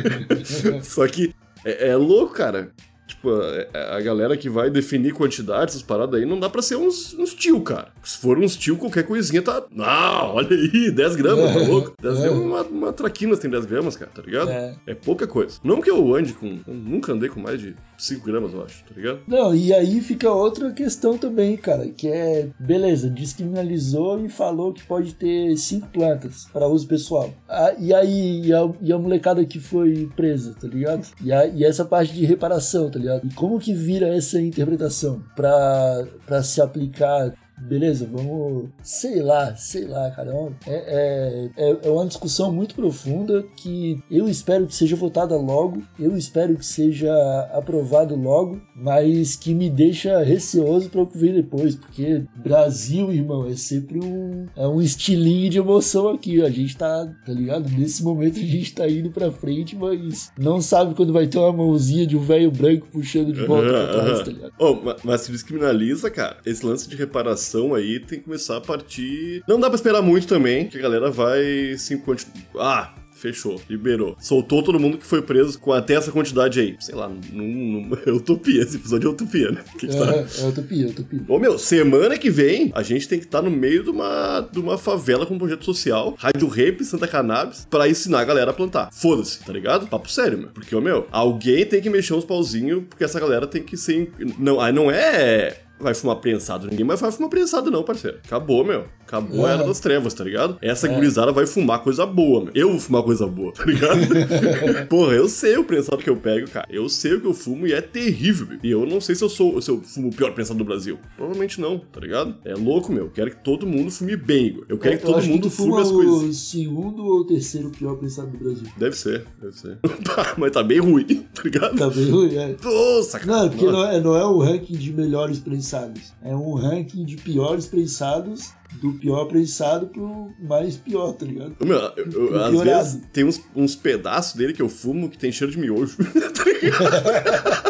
Só 0.85 1.07
que 1.07 1.35
é, 1.65 1.89
é 1.89 1.97
louco, 1.97 2.35
cara. 2.35 2.73
Tipo, 3.11 3.31
a, 3.75 3.97
a 3.97 4.01
galera 4.01 4.37
que 4.37 4.49
vai 4.49 4.71
definir 4.71 5.13
quantidade, 5.13 5.71
essas 5.71 5.83
paradas 5.83 6.21
aí, 6.21 6.27
não 6.27 6.39
dá 6.39 6.49
pra 6.49 6.63
ser 6.63 6.77
uns, 6.77 7.13
uns 7.15 7.35
tio, 7.35 7.61
cara. 7.61 7.89
Se 8.03 8.19
for 8.19 8.39
uns 8.39 8.57
tio, 8.57 8.77
qualquer 8.77 9.05
coisinha 9.05 9.43
tá. 9.43 9.63
Não, 9.75 10.35
olha 10.37 10.49
aí, 10.57 10.91
10 10.95 11.17
gramas, 11.17 11.53
tá 11.53 11.59
louco? 11.61 11.93
10 12.01 12.19
É. 12.19 12.23
gramas, 12.23 12.41
uma, 12.41 12.63
uma 12.63 12.93
traquina 12.93 13.37
tem 13.37 13.51
10 13.51 13.65
gramas, 13.67 13.97
cara, 13.97 14.11
tá 14.15 14.23
ligado? 14.23 14.51
É. 14.51 14.75
É. 14.87 14.95
pouca 14.95 15.27
coisa. 15.27 15.59
Não 15.65 15.81
que 15.81 15.91
eu 15.91 16.15
ande 16.15 16.33
com. 16.33 16.59
Eu 16.67 16.75
nunca 16.75 17.13
andei 17.13 17.29
com 17.29 17.41
mais 17.41 17.61
de 17.61 17.75
5 17.99 18.25
gramas, 18.25 18.53
eu 18.53 18.65
acho, 18.65 18.85
tá 18.85 18.95
ligado? 18.97 19.21
Não, 19.27 19.55
e 19.55 19.73
aí 19.75 20.01
fica 20.01 20.31
outra 20.31 20.71
questão 20.73 21.19
também, 21.19 21.57
cara, 21.57 21.89
que 21.89 22.09
é, 22.09 22.49
beleza, 22.59 23.11
descriminalizou 23.11 24.25
e 24.25 24.29
falou 24.29 24.73
que 24.73 24.83
pode 24.85 25.15
ter 25.15 25.57
cinco 25.57 25.89
plantas 25.89 26.47
para 26.53 26.67
uso 26.69 26.87
pessoal. 26.87 27.33
Ah, 27.49 27.75
e 27.79 27.93
aí, 27.93 28.47
e 28.47 28.53
a, 28.53 28.71
e 28.81 28.93
a 28.93 28.99
molecada 28.99 29.45
que 29.45 29.59
foi 29.59 30.09
presa, 30.15 30.55
tá 30.61 30.69
ligado? 30.69 31.07
E, 31.23 31.33
a- 31.33 31.47
e 31.47 31.65
essa 31.65 31.85
parte 31.85 32.13
de 32.15 32.25
reparação, 32.25 32.91
tá 32.91 32.99
ligado? 33.01 33.27
E 33.27 33.35
como 33.35 33.59
que 33.59 33.75
vira 33.75 34.09
essa 34.09 34.41
interpretação 34.41 35.23
pra 35.35 36.43
se 36.43 36.61
aplicar 36.61 37.33
Beleza, 37.61 38.09
vamos. 38.11 38.69
Sei 38.83 39.21
lá, 39.23 39.55
sei 39.57 39.85
lá, 39.87 40.11
cara. 40.11 40.31
É, 40.67 41.51
é, 41.57 41.71
é, 41.71 41.79
é 41.85 41.91
uma 41.91 42.07
discussão 42.07 42.53
muito 42.53 42.75
profunda 42.75 43.45
que 43.57 43.99
eu 44.11 44.29
espero 44.29 44.67
que 44.67 44.75
seja 44.75 44.97
votada 44.97 45.37
logo, 45.37 45.83
eu 45.99 46.17
espero 46.17 46.57
que 46.57 46.65
seja 46.65 47.13
aprovado 47.53 48.15
logo, 48.17 48.61
mas 48.75 49.37
que 49.37 49.55
me 49.55 49.69
deixa 49.69 50.23
receoso 50.23 50.89
para 50.89 51.03
o 51.03 51.07
que 51.07 51.19
vem 51.19 51.35
depois, 51.35 51.75
porque 51.77 52.23
Brasil, 52.37 53.13
irmão, 53.13 53.47
é 53.47 53.55
sempre 53.55 53.99
um, 54.03 54.47
é 54.57 54.67
um 54.67 54.81
estilinho 54.81 55.51
de 55.51 55.59
emoção 55.59 56.09
aqui. 56.09 56.43
A 56.43 56.51
gente 56.51 56.77
tá, 56.77 57.07
tá 57.27 57.33
ligado? 57.33 57.69
Nesse 57.71 58.03
momento 58.03 58.39
a 58.39 58.43
gente 58.43 58.75
tá 58.75 58.89
indo 58.89 59.11
pra 59.11 59.31
frente, 59.31 59.77
mas 59.77 60.33
não 60.39 60.61
sabe 60.61 60.95
quando 60.95 61.13
vai 61.13 61.27
ter 61.27 61.39
uma 61.39 61.53
mãozinha 61.53 62.07
de 62.07 62.17
um 62.17 62.21
velho 62.21 62.51
branco 62.51 62.89
puxando 62.91 63.33
de 63.33 63.45
volta 63.45 63.69
pra 63.69 63.93
trás, 63.93 64.19
tá 64.21 64.31
ligado? 64.31 64.53
Oh, 64.59 64.75
ma- 64.75 64.97
mas 65.05 65.21
se 65.23 65.33
descriminaliza, 65.33 66.11
cara, 66.11 66.37
esse 66.47 66.65
lance 66.65 66.89
de 66.89 66.97
reparação 66.97 67.50
aí 67.75 68.01
tem 68.01 68.19
que 68.19 68.25
começar 68.25 68.57
a 68.57 68.61
partir. 68.61 69.43
Não 69.49 69.59
dá 69.59 69.69
pra 69.69 69.77
esperar 69.77 70.03
muito 70.03 70.27
também, 70.27 70.67
que 70.69 70.79
a 70.79 70.83
galera 70.83 71.11
vai 71.11 71.75
se 71.77 71.97
continuar. 71.99 72.95
Ah! 72.97 73.01
Fechou, 73.21 73.61
liberou. 73.69 74.17
Soltou 74.19 74.63
todo 74.63 74.81
mundo 74.81 74.97
que 74.97 75.05
foi 75.05 75.21
preso 75.21 75.59
com 75.61 75.75
até 75.75 75.93
essa 75.93 76.11
quantidade 76.11 76.59
aí. 76.59 76.75
Sei 76.81 76.95
lá, 76.95 77.07
num, 77.07 77.21
num, 77.47 77.91
é 78.07 78.11
utopia, 78.11 78.63
esse 78.63 78.77
episódio 78.77 79.09
é 79.09 79.13
utopia, 79.13 79.51
né? 79.51 79.63
Que 79.79 79.89
que 79.89 79.95
tá- 79.95 80.11
É, 80.15 80.27
é 80.41 80.49
utopia, 80.49 80.87
é 80.87 80.89
utopia. 80.89 81.21
Ô 81.29 81.39
meu, 81.39 81.59
semana 81.59 82.17
que 82.17 82.31
vem 82.31 82.73
a 82.75 82.83
gente 82.83 83.07
tem 83.07 83.19
que 83.19 83.27
estar 83.27 83.43
no 83.43 83.51
meio 83.51 83.85
de 83.85 83.91
uma, 83.91 84.49
de 84.51 84.59
uma 84.59 84.79
favela 84.79 85.27
com 85.27 85.35
um 85.35 85.39
projeto 85.39 85.67
social, 85.67 86.15
Rádio 86.19 86.49
Rape, 86.49 86.83
Santa 86.83 87.07
Cannabis, 87.07 87.67
pra 87.69 87.87
ensinar 87.87 88.21
a 88.21 88.25
galera 88.25 88.53
a 88.53 88.55
plantar. 88.55 88.89
Foda-se, 88.91 89.45
tá 89.45 89.53
ligado? 89.53 89.87
Papo 89.87 90.11
sério, 90.11 90.39
meu. 90.39 90.49
Porque, 90.49 90.75
ô 90.75 90.81
meu, 90.81 91.07
alguém 91.13 91.67
tem 91.67 91.83
que 91.83 91.91
mexer 91.91 92.15
uns 92.15 92.25
pauzinhos, 92.25 92.85
porque 92.89 93.05
essa 93.05 93.21
galera 93.21 93.47
tem 93.47 93.63
que 93.63 93.77
ser. 93.77 94.11
Não, 94.39 94.59
aí 94.59 94.73
não 94.73 94.91
é. 94.91 95.59
Vai 95.81 95.95
fumar 95.95 96.17
prensado, 96.17 96.67
ninguém 96.67 96.85
mais 96.85 97.01
vai 97.01 97.11
fumar 97.11 97.31
prensado, 97.31 97.71
não, 97.71 97.83
parceiro. 97.83 98.19
Acabou, 98.25 98.63
meu. 98.65 98.87
Acabou 99.11 99.45
a 99.45 99.51
É. 99.51 99.55
era 99.55 99.65
das 99.65 99.81
trevas, 99.81 100.15
tá 100.15 100.23
ligado? 100.23 100.57
Essa 100.63 100.87
gurizada 100.87 101.33
vai 101.33 101.45
fumar 101.47 101.81
coisa 101.83 102.07
boa, 102.07 102.45
meu. 102.45 102.53
Eu 102.55 102.71
vou 102.71 102.79
fumar 102.79 103.03
coisa 103.03 103.27
boa, 103.27 103.53
tá 103.53 103.65
ligado? 103.65 103.99
Porra, 104.89 105.15
eu 105.15 105.29
sei 105.29 105.57
o 105.57 105.65
prensado 105.65 105.99
que 105.99 106.09
eu 106.09 106.17
pego, 106.17 106.49
cara. 106.49 106.67
Eu 106.71 106.89
sei 106.89 107.15
o 107.15 107.21
que 107.21 107.27
eu 107.27 107.35
fumo 107.35 107.67
e 107.67 107.73
é 107.73 107.81
terrível, 107.81 108.47
meu. 108.47 108.59
E 108.63 108.71
eu 108.71 108.87
não 108.87 109.01
sei 109.01 109.15
se 109.17 109.25
eu 109.25 109.29
sou 109.29 109.61
se 109.61 109.69
eu 109.71 109.81
fumo 109.83 110.09
o 110.09 110.15
pior 110.15 110.33
prensado 110.33 110.59
do 110.59 110.65
Brasil. 110.65 110.99
Provavelmente 111.17 111.61
não, 111.61 111.79
tá 111.79 111.99
ligado? 112.01 112.37
É 112.45 112.55
louco, 112.55 112.93
meu. 112.93 113.05
Eu 113.07 113.11
quero 113.11 113.31
que 113.33 113.43
todo 113.43 113.67
mundo 113.67 113.91
fume 113.91 114.17
bem, 114.17 114.47
Igor. 114.47 114.65
Eu 114.69 114.79
quero 114.79 114.97
que 114.99 115.03
Eu 115.05 115.07
todo 115.09 115.19
acho 115.19 115.29
mundo 115.29 115.43
tu 115.43 115.51
fume 115.51 115.71
fuma 115.71 115.83
as 115.83 115.91
coisas. 115.91 116.23
o 116.23 116.33
segundo 116.33 117.05
ou 117.05 117.25
terceiro 117.27 117.71
pior 117.71 117.97
prensado 117.97 118.29
do 118.31 118.39
Brasil. 118.39 118.69
Deve 118.77 118.97
ser, 118.97 119.25
deve 119.43 119.57
ser. 119.57 119.79
Mas 120.39 120.53
tá 120.53 120.63
bem 120.63 120.79
ruim, 120.79 121.05
tá 121.35 121.43
ligado? 121.43 121.77
Tá 121.77 121.89
bem 121.91 122.11
ruim, 122.11 122.37
é. 122.37 122.55
Nossa, 122.63 123.19
cara. 123.19 123.43
Não, 123.43 123.49
porque 123.49 123.65
Nossa. 123.65 123.77
não 123.77 123.87
é, 123.91 124.01
não 124.01 124.17
é 124.17 124.27
um 124.27 124.39
ranking 124.39 124.75
de 124.77 124.93
melhores 124.93 125.39
prensados. 125.41 126.13
É 126.23 126.35
um 126.35 126.55
ranking 126.55 127.05
de 127.05 127.17
piores 127.17 127.67
prensados, 127.67 128.53
do 128.81 128.93
pior 128.95 129.25
prensado 129.27 129.87
pro 129.89 130.31
mais 130.41 130.77
pior, 130.77 131.13
tá 131.13 131.27
ligado? 131.27 131.55
Meu, 131.65 131.79
eu- 131.97 132.13
eu- 132.13 132.43
às 132.45 132.61
vezes 132.63 133.03
tem 133.13 133.25
uns, 133.25 133.41
uns 133.55 133.75
pedaços 133.77 134.35
dele 134.35 134.53
que 134.53 134.63
eu 134.63 134.69
fumo 134.69 135.09
que 135.09 135.19
tem 135.19 135.31
cheiro 135.33 135.53
de 135.53 135.59
miojo. 135.59 135.97
tá 135.99 136.45
ligado? 136.45 137.70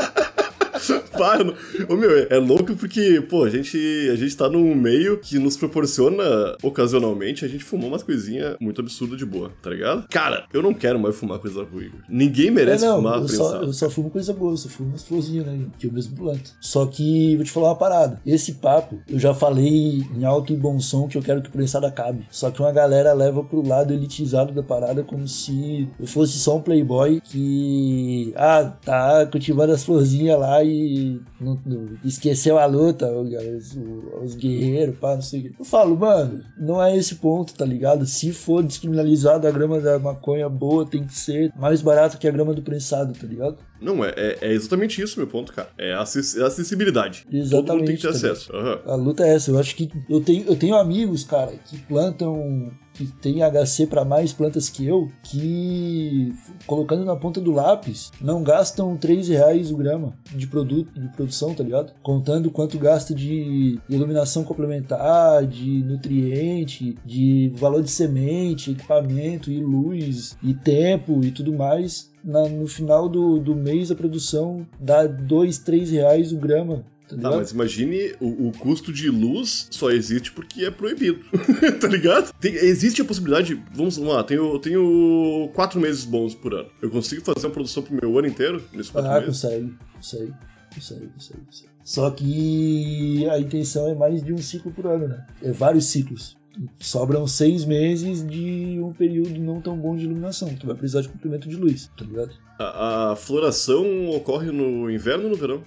Para, 1.21 1.45
não- 1.45 1.55
Ô, 1.89 1.97
meu, 1.97 2.11
é, 2.17 2.29
é 2.31 2.39
louco 2.39 2.75
porque, 2.75 3.21
pô, 3.29 3.45
a 3.45 3.51
gente, 3.51 3.77
a 4.11 4.17
gente 4.17 4.35
tá 4.35 4.49
num 4.49 4.75
meio 4.75 5.19
que 5.19 5.39
nos 5.39 5.55
proporciona, 5.55 6.57
ocasionalmente, 6.63 7.45
a 7.45 7.49
gente 7.49 7.63
fumar 7.63 7.89
umas 7.89 8.03
coisinhas 8.03 8.57
muito 8.59 8.81
absurdas 8.81 9.19
de 9.19 9.27
boa, 9.27 9.53
tá 9.63 9.69
ligado? 9.69 10.07
Cara, 10.09 10.47
eu 10.53 10.63
não 10.63 10.73
quero 10.73 10.99
mais 10.99 11.15
fumar 11.17 11.39
coisa 11.39 11.63
ruim. 11.63 11.91
Ninguém 12.09 12.51
merece 12.51 12.85
é, 12.85 12.89
não, 12.89 12.97
fumar 12.97 13.19
eu 13.21 13.29
só, 13.29 13.57
eu 13.63 13.73
só 13.75 13.91
fumo 13.91 14.09
coisa 14.09 14.33
boa, 14.33 14.53
eu 14.53 14.57
só 14.57 14.69
fumo 14.71 14.89
umas 14.91 15.05
florzinhas, 15.05 15.45
né? 15.47 15.67
Que 15.79 15.89
eu 15.89 15.93
mesmo 15.93 16.17
planto. 16.17 16.53
Só 16.61 16.87
que, 16.87 17.37
vou 17.37 17.45
te 17.45 17.51
falar 17.51 17.69
uma 17.69 17.77
parada. 17.77 18.21
Esse 18.25 18.55
papo, 18.55 18.99
eu 19.07 19.19
já 19.19 19.35
falei 19.35 20.03
em 20.17 20.25
alto 20.25 20.55
e 20.55 20.57
bom 20.57 20.81
som 20.81 21.07
que 21.07 21.19
eu 21.19 21.23
quero 21.23 21.43
que 21.43 21.49
o 21.49 21.53
prensado 21.53 21.85
acabe. 21.85 22.25
Só 22.31 22.51
que 22.51 22.61
uma 22.61 22.73
galera 22.73 23.13
leva 23.13 23.45
pro 23.45 23.67
lado 23.67 23.93
elitizado 23.93 24.53
da 24.53 24.63
parada 24.63 25.03
como 25.03 25.29
se 25.29 25.87
eu 26.01 26.07
fosse 26.07 26.39
só 26.39 26.57
um 26.57 26.63
playboy 26.63 27.21
que, 27.21 28.33
ah, 28.37 28.73
tá 28.85 29.27
cultivando 29.27 29.73
as 29.73 29.85
florzinhas 29.85 30.39
lá 30.39 30.63
e 30.65 31.10
não- 31.41 31.59
não- 31.65 31.89
esqueceu 32.05 32.59
a 32.59 32.67
luta, 32.67 33.11
os, 33.11 33.77
os 34.23 34.35
guerreiros, 34.35 34.97
pá, 34.99 35.15
não 35.15 35.23
sei 35.23 35.41
o 35.41 35.43
quê. 35.45 35.53
Eu 35.59 35.65
falo, 35.65 35.97
mano, 35.97 36.43
não 36.59 36.83
é 36.83 36.97
esse 36.97 37.17
ponto, 37.17 37.55
tá 37.55 37.65
ligado? 37.65 38.07
Se 38.07 38.33
for 38.33 38.63
descriminalizado 38.63 39.47
a 39.47 39.51
grama 39.51 39.81
da 39.81 39.99
maconha 39.99 40.49
boa, 40.49 40.87
tem 40.87 41.05
que 41.05 41.15
ser 41.15 41.53
mais 41.57 41.83
barato 41.83 42.19
que 42.19 42.29
a 42.29 42.31
grama 42.31 42.55
do 42.55 42.63
prensado, 42.63 43.13
tá 43.19 43.27
ligado? 43.27 43.59
Não, 43.81 44.05
é, 44.05 44.13
é, 44.17 44.39
é 44.43 44.53
exatamente 44.53 45.01
isso 45.01 45.19
meu 45.19 45.27
ponto, 45.27 45.53
cara. 45.53 45.71
É 45.79 45.95
a 45.95 46.01
é 46.01 46.43
acessibilidade. 46.45 47.25
Todo 47.25 47.33
mundo 47.33 47.33
tem 47.33 47.41
Exatamente, 47.41 47.93
que 47.93 48.03
ter 48.03 48.03
tá 48.03 48.11
acesso. 48.11 48.55
Aham. 48.55 48.81
A 48.85 48.95
luta 48.95 49.25
é 49.25 49.35
essa. 49.35 49.51
Eu 49.51 49.59
acho 49.59 49.75
que 49.75 49.91
eu 50.09 50.21
tenho, 50.21 50.45
eu 50.47 50.57
tenho 50.57 50.75
amigos, 50.77 51.25
cara, 51.25 51.53
que 51.53 51.79
plantam, 51.79 52.71
que 53.07 53.07
tem 53.07 53.41
HC 53.43 53.87
para 53.87 54.05
mais 54.05 54.31
plantas 54.33 54.69
que 54.69 54.85
eu, 54.87 55.09
que 55.23 56.35
colocando 56.67 57.03
na 57.05 57.17
ponta 57.17 57.41
do 57.41 57.51
lápis 57.51 58.13
não 58.21 58.43
gastam 58.43 58.95
3 58.97 59.29
reais 59.29 59.71
o 59.73 59.77
grama 59.77 60.13
de 60.35 60.47
produto, 60.47 60.93
de 61.01 61.09
produção, 61.09 61.55
tá 61.55 61.63
ligado? 61.65 61.93
Contando 62.03 62.51
quanto 62.51 62.79
gasta 62.79 63.15
de 63.15 63.79
iluminação 63.89 64.45
complementar, 64.45 65.47
de 65.47 65.83
nutriente, 65.83 66.97
de 67.05 67.51
valor 67.57 67.83
de 67.83 67.91
semente, 67.91 68.73
equipamento 68.73 69.51
e 69.51 69.59
luz 69.61 70.37
e 70.43 70.53
tempo 70.53 71.25
e 71.25 71.31
tudo 71.31 71.53
mais. 71.55 72.11
Na- 72.23 72.49
no 72.51 72.67
final 72.67 73.09
do, 73.09 73.39
do 73.39 73.55
mês 73.57 73.91
a 73.91 73.95
produção 73.95 74.67
dá 74.79 75.07
2, 75.07 75.59
3 75.59 75.91
reais 75.91 76.33
o 76.33 76.37
grama. 76.37 76.85
Tá 77.11 77.17
Tá, 77.17 77.29
ligado? 77.29 77.37
mas 77.39 77.51
imagine 77.53 78.15
o, 78.21 78.49
o 78.49 78.53
custo 78.53 78.93
de 78.93 79.11
luz 79.11 79.67
só 79.71 79.91
existe 79.91 80.33
porque 80.33 80.65
é 80.65 80.71
proibido. 80.71 81.21
tá 81.81 81.89
ligado? 81.89 82.33
Tem- 82.41 82.55
existe 82.55 83.03
a 83.03 83.05
possibilidade. 83.05 83.61
Vamos 83.73 83.97
lá, 83.99 84.23
tenho, 84.25 84.59
tenho 84.59 85.51
quatro 85.55 85.81
meses 85.81 86.05
bons 86.05 86.35
por 86.35 86.55
ano. 86.55 86.69
Eu 86.81 86.91
consigo 86.91 87.23
fazer 87.23 87.47
uma 87.47 87.53
produção 87.53 87.83
pro 87.83 87.95
meu 87.95 88.19
ano 88.19 88.29
inteiro 88.29 88.63
nesses 88.73 88.91
quatro 88.91 89.11
Ah, 89.11 89.15
meses? 89.21 89.27
consegue, 89.41 89.75
consegue, 89.95 90.33
consegue, 90.75 91.07
consegue, 91.09 91.41
consegue. 91.45 91.71
Só 91.85 92.11
que 92.11 93.27
a 93.29 93.39
intenção 93.39 93.89
é 93.89 93.95
mais 93.95 94.23
de 94.23 94.33
um 94.33 94.39
ciclo 94.39 94.71
por 94.71 94.87
ano, 94.87 95.09
né? 95.09 95.27
É 95.43 95.51
vários 95.51 95.87
ciclos. 95.87 96.37
Sobram 96.79 97.27
seis 97.27 97.65
meses 97.65 98.25
de 98.27 98.79
um 98.81 98.93
período 98.93 99.41
não 99.41 99.61
tão 99.61 99.77
bom 99.77 99.97
de 99.97 100.05
iluminação. 100.05 100.55
Tu 100.55 100.67
vai 100.67 100.77
precisar 100.77 101.01
de 101.01 101.09
comprimento 101.09 101.49
de 101.49 101.57
luz, 101.57 101.91
tá 101.97 102.05
ligado? 102.05 102.33
A, 102.59 103.13
a 103.13 103.17
floração 103.17 104.11
ocorre 104.11 104.51
no 104.53 104.91
inverno 104.91 105.25
ou 105.25 105.31
no 105.31 105.37
verão? 105.37 105.63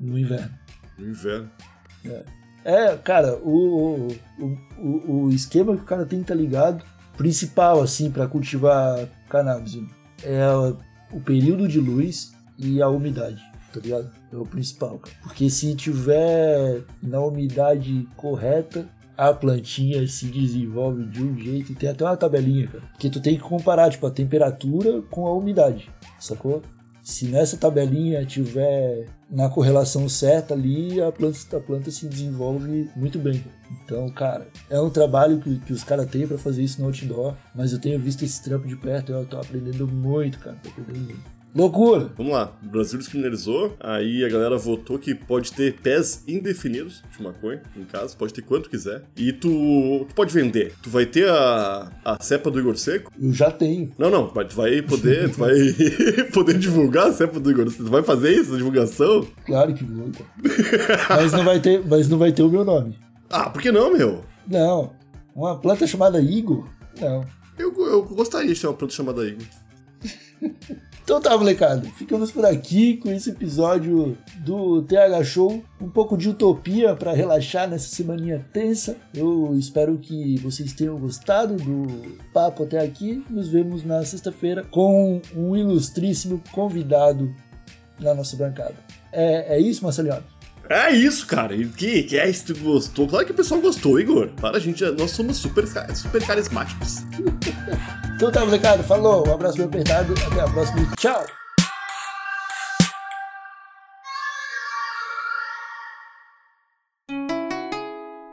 No 0.00 0.18
inverno. 0.18 0.50
No 1.02 1.10
inverno. 1.10 1.50
É, 2.64 2.96
cara, 2.96 3.36
o, 3.38 4.08
o, 4.38 4.58
o, 4.78 5.24
o 5.24 5.30
esquema 5.30 5.76
que 5.76 5.82
o 5.82 5.86
cara 5.86 6.06
tem 6.06 6.20
que 6.20 6.26
tá 6.26 6.34
ligado, 6.34 6.84
principal, 7.16 7.80
assim, 7.80 8.10
pra 8.10 8.28
cultivar 8.28 9.08
cannabis, 9.28 9.80
é 10.22 10.46
o 11.12 11.20
período 11.20 11.66
de 11.66 11.80
luz 11.80 12.32
e 12.56 12.80
a 12.80 12.88
umidade, 12.88 13.42
tá 13.72 13.80
ligado? 13.80 14.10
É 14.32 14.36
o 14.36 14.46
principal, 14.46 14.98
cara. 14.98 15.16
Porque 15.22 15.50
se 15.50 15.74
tiver 15.74 16.84
na 17.02 17.20
umidade 17.20 18.08
correta, 18.16 18.88
a 19.16 19.32
plantinha 19.32 20.06
se 20.06 20.26
desenvolve 20.26 21.04
de 21.06 21.22
um 21.22 21.36
jeito. 21.36 21.74
Tem 21.74 21.88
até 21.88 22.04
uma 22.04 22.16
tabelinha, 22.16 22.68
cara. 22.68 22.84
Que 22.98 23.10
tu 23.10 23.20
tem 23.20 23.36
que 23.36 23.42
comparar, 23.42 23.90
tipo, 23.90 24.06
a 24.06 24.10
temperatura 24.10 25.02
com 25.10 25.26
a 25.26 25.34
umidade, 25.34 25.90
sacou? 26.18 26.62
Se 27.02 27.26
nessa 27.26 27.56
tabelinha 27.56 28.24
tiver 28.24 29.08
na 29.28 29.48
correlação 29.48 30.08
certa 30.08 30.54
ali, 30.54 31.00
a 31.00 31.10
planta, 31.10 31.56
a 31.56 31.60
planta 31.60 31.90
se 31.90 32.06
desenvolve 32.06 32.88
muito 32.94 33.18
bem. 33.18 33.44
Então, 33.84 34.08
cara, 34.10 34.46
é 34.70 34.80
um 34.80 34.88
trabalho 34.88 35.40
que, 35.40 35.58
que 35.58 35.72
os 35.72 35.82
caras 35.82 36.08
têm 36.08 36.28
pra 36.28 36.38
fazer 36.38 36.62
isso 36.62 36.80
no 36.80 36.86
outdoor, 36.86 37.34
mas 37.54 37.72
eu 37.72 37.80
tenho 37.80 37.98
visto 37.98 38.24
esse 38.24 38.42
trampo 38.42 38.68
de 38.68 38.76
perto 38.76 39.10
e 39.10 39.14
eu 39.14 39.26
tô 39.26 39.36
aprendendo 39.36 39.88
muito, 39.88 40.38
cara. 40.38 40.56
Tô 40.62 40.68
aprendendo 40.68 41.06
muito. 41.06 41.31
Loucura. 41.54 42.10
Vamos 42.16 42.32
lá, 42.32 42.52
o 42.62 42.66
Brasil 42.68 42.98
descriminalizou, 42.98 43.76
aí 43.78 44.24
a 44.24 44.28
galera 44.28 44.56
votou 44.56 44.98
que 44.98 45.14
pode 45.14 45.52
ter 45.52 45.74
pés 45.80 46.24
indefinidos 46.26 47.02
de 47.14 47.22
maconha 47.22 47.62
em 47.76 47.84
casa, 47.84 48.16
pode 48.16 48.32
ter 48.32 48.40
quanto 48.42 48.70
quiser. 48.70 49.02
E 49.16 49.32
tu, 49.32 50.06
tu 50.08 50.14
pode 50.14 50.32
vender. 50.32 50.72
Tu 50.82 50.88
vai 50.88 51.04
ter 51.04 51.28
a, 51.28 51.92
a 52.04 52.22
cepa 52.22 52.50
do 52.50 52.58
Igor 52.58 52.76
Seco? 52.78 53.12
Eu 53.20 53.32
já 53.32 53.50
tenho. 53.50 53.92
Não, 53.98 54.10
não, 54.10 54.32
mas 54.34 54.48
tu 54.48 54.56
vai 54.56 54.80
poder, 54.80 55.30
tu 55.30 55.38
vai 55.38 55.52
poder 56.32 56.58
divulgar 56.58 57.08
a 57.08 57.12
cepa 57.12 57.38
do 57.38 57.50
Igor 57.50 57.68
Seco. 57.70 57.84
Tu 57.84 57.90
vai 57.90 58.02
fazer 58.02 58.32
isso, 58.32 58.54
a 58.54 58.56
divulgação? 58.56 59.26
Claro 59.44 59.74
que 59.74 59.84
vou. 59.84 60.10
cara. 60.10 61.06
mas 61.22 61.32
não 61.32 61.44
vai 61.44 61.60
ter, 61.60 61.86
mas 61.86 62.08
não 62.08 62.18
vai 62.18 62.32
ter 62.32 62.42
o 62.42 62.48
meu 62.48 62.64
nome. 62.64 62.98
Ah, 63.28 63.50
por 63.50 63.60
que 63.60 63.70
não, 63.70 63.92
meu? 63.92 64.24
Não. 64.48 64.92
Uma 65.34 65.58
planta 65.58 65.86
chamada 65.86 66.20
Igor? 66.20 66.66
Não. 66.98 67.24
Eu, 67.58 67.74
eu 67.86 68.02
gostaria 68.04 68.52
de 68.54 68.60
ter 68.60 68.66
uma 68.66 68.74
planta 68.74 68.94
chamada 68.94 69.26
Igor. 69.26 69.46
Então 71.04 71.20
tá, 71.20 71.36
molecada. 71.36 71.82
Ficamos 71.96 72.30
por 72.30 72.44
aqui 72.46 72.96
com 72.96 73.10
esse 73.10 73.30
episódio 73.30 74.16
do 74.38 74.82
TH 74.82 75.24
Show. 75.24 75.62
Um 75.80 75.88
pouco 75.88 76.16
de 76.16 76.28
utopia 76.28 76.94
para 76.94 77.12
relaxar 77.12 77.68
nessa 77.68 77.88
semaninha 77.88 78.46
tensa. 78.52 78.96
Eu 79.12 79.52
espero 79.58 79.98
que 79.98 80.38
vocês 80.38 80.72
tenham 80.72 80.96
gostado 80.98 81.56
do 81.56 82.16
papo 82.32 82.62
até 82.62 82.78
aqui. 82.78 83.24
Nos 83.28 83.48
vemos 83.48 83.84
na 83.84 84.04
sexta-feira 84.04 84.62
com 84.62 85.20
um 85.34 85.56
ilustríssimo 85.56 86.40
convidado 86.52 87.34
na 87.98 88.14
nossa 88.14 88.36
bancada. 88.36 88.76
É, 89.10 89.56
é 89.56 89.60
isso, 89.60 89.82
Marceliano? 89.82 90.24
É 90.72 90.90
isso, 90.90 91.26
cara. 91.26 91.54
E 91.54 91.66
que, 91.66 92.02
que 92.04 92.18
é 92.18 92.28
isso 92.30 92.46
que 92.46 92.54
tu 92.54 92.60
gostou? 92.60 93.06
Claro 93.06 93.26
que 93.26 93.32
o 93.32 93.34
pessoal 93.34 93.60
gostou, 93.60 94.00
Igor. 94.00 94.28
Para, 94.40 94.56
a 94.56 94.60
gente, 94.60 94.82
nós 94.92 95.10
somos 95.10 95.36
super, 95.36 95.64
super 95.94 96.26
carismáticos. 96.26 97.02
Então 98.16 98.32
tá, 98.32 98.44
molecada. 98.44 98.82
Falou. 98.82 99.28
Um 99.28 99.34
abraço 99.34 99.58
bem 99.58 99.66
apertado. 99.66 100.14
Até 100.26 100.40
a 100.40 100.44
próxima. 100.44 100.88
Tchau. 100.96 101.26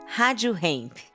Rádio 0.06 0.56
Hemp. 0.62 1.09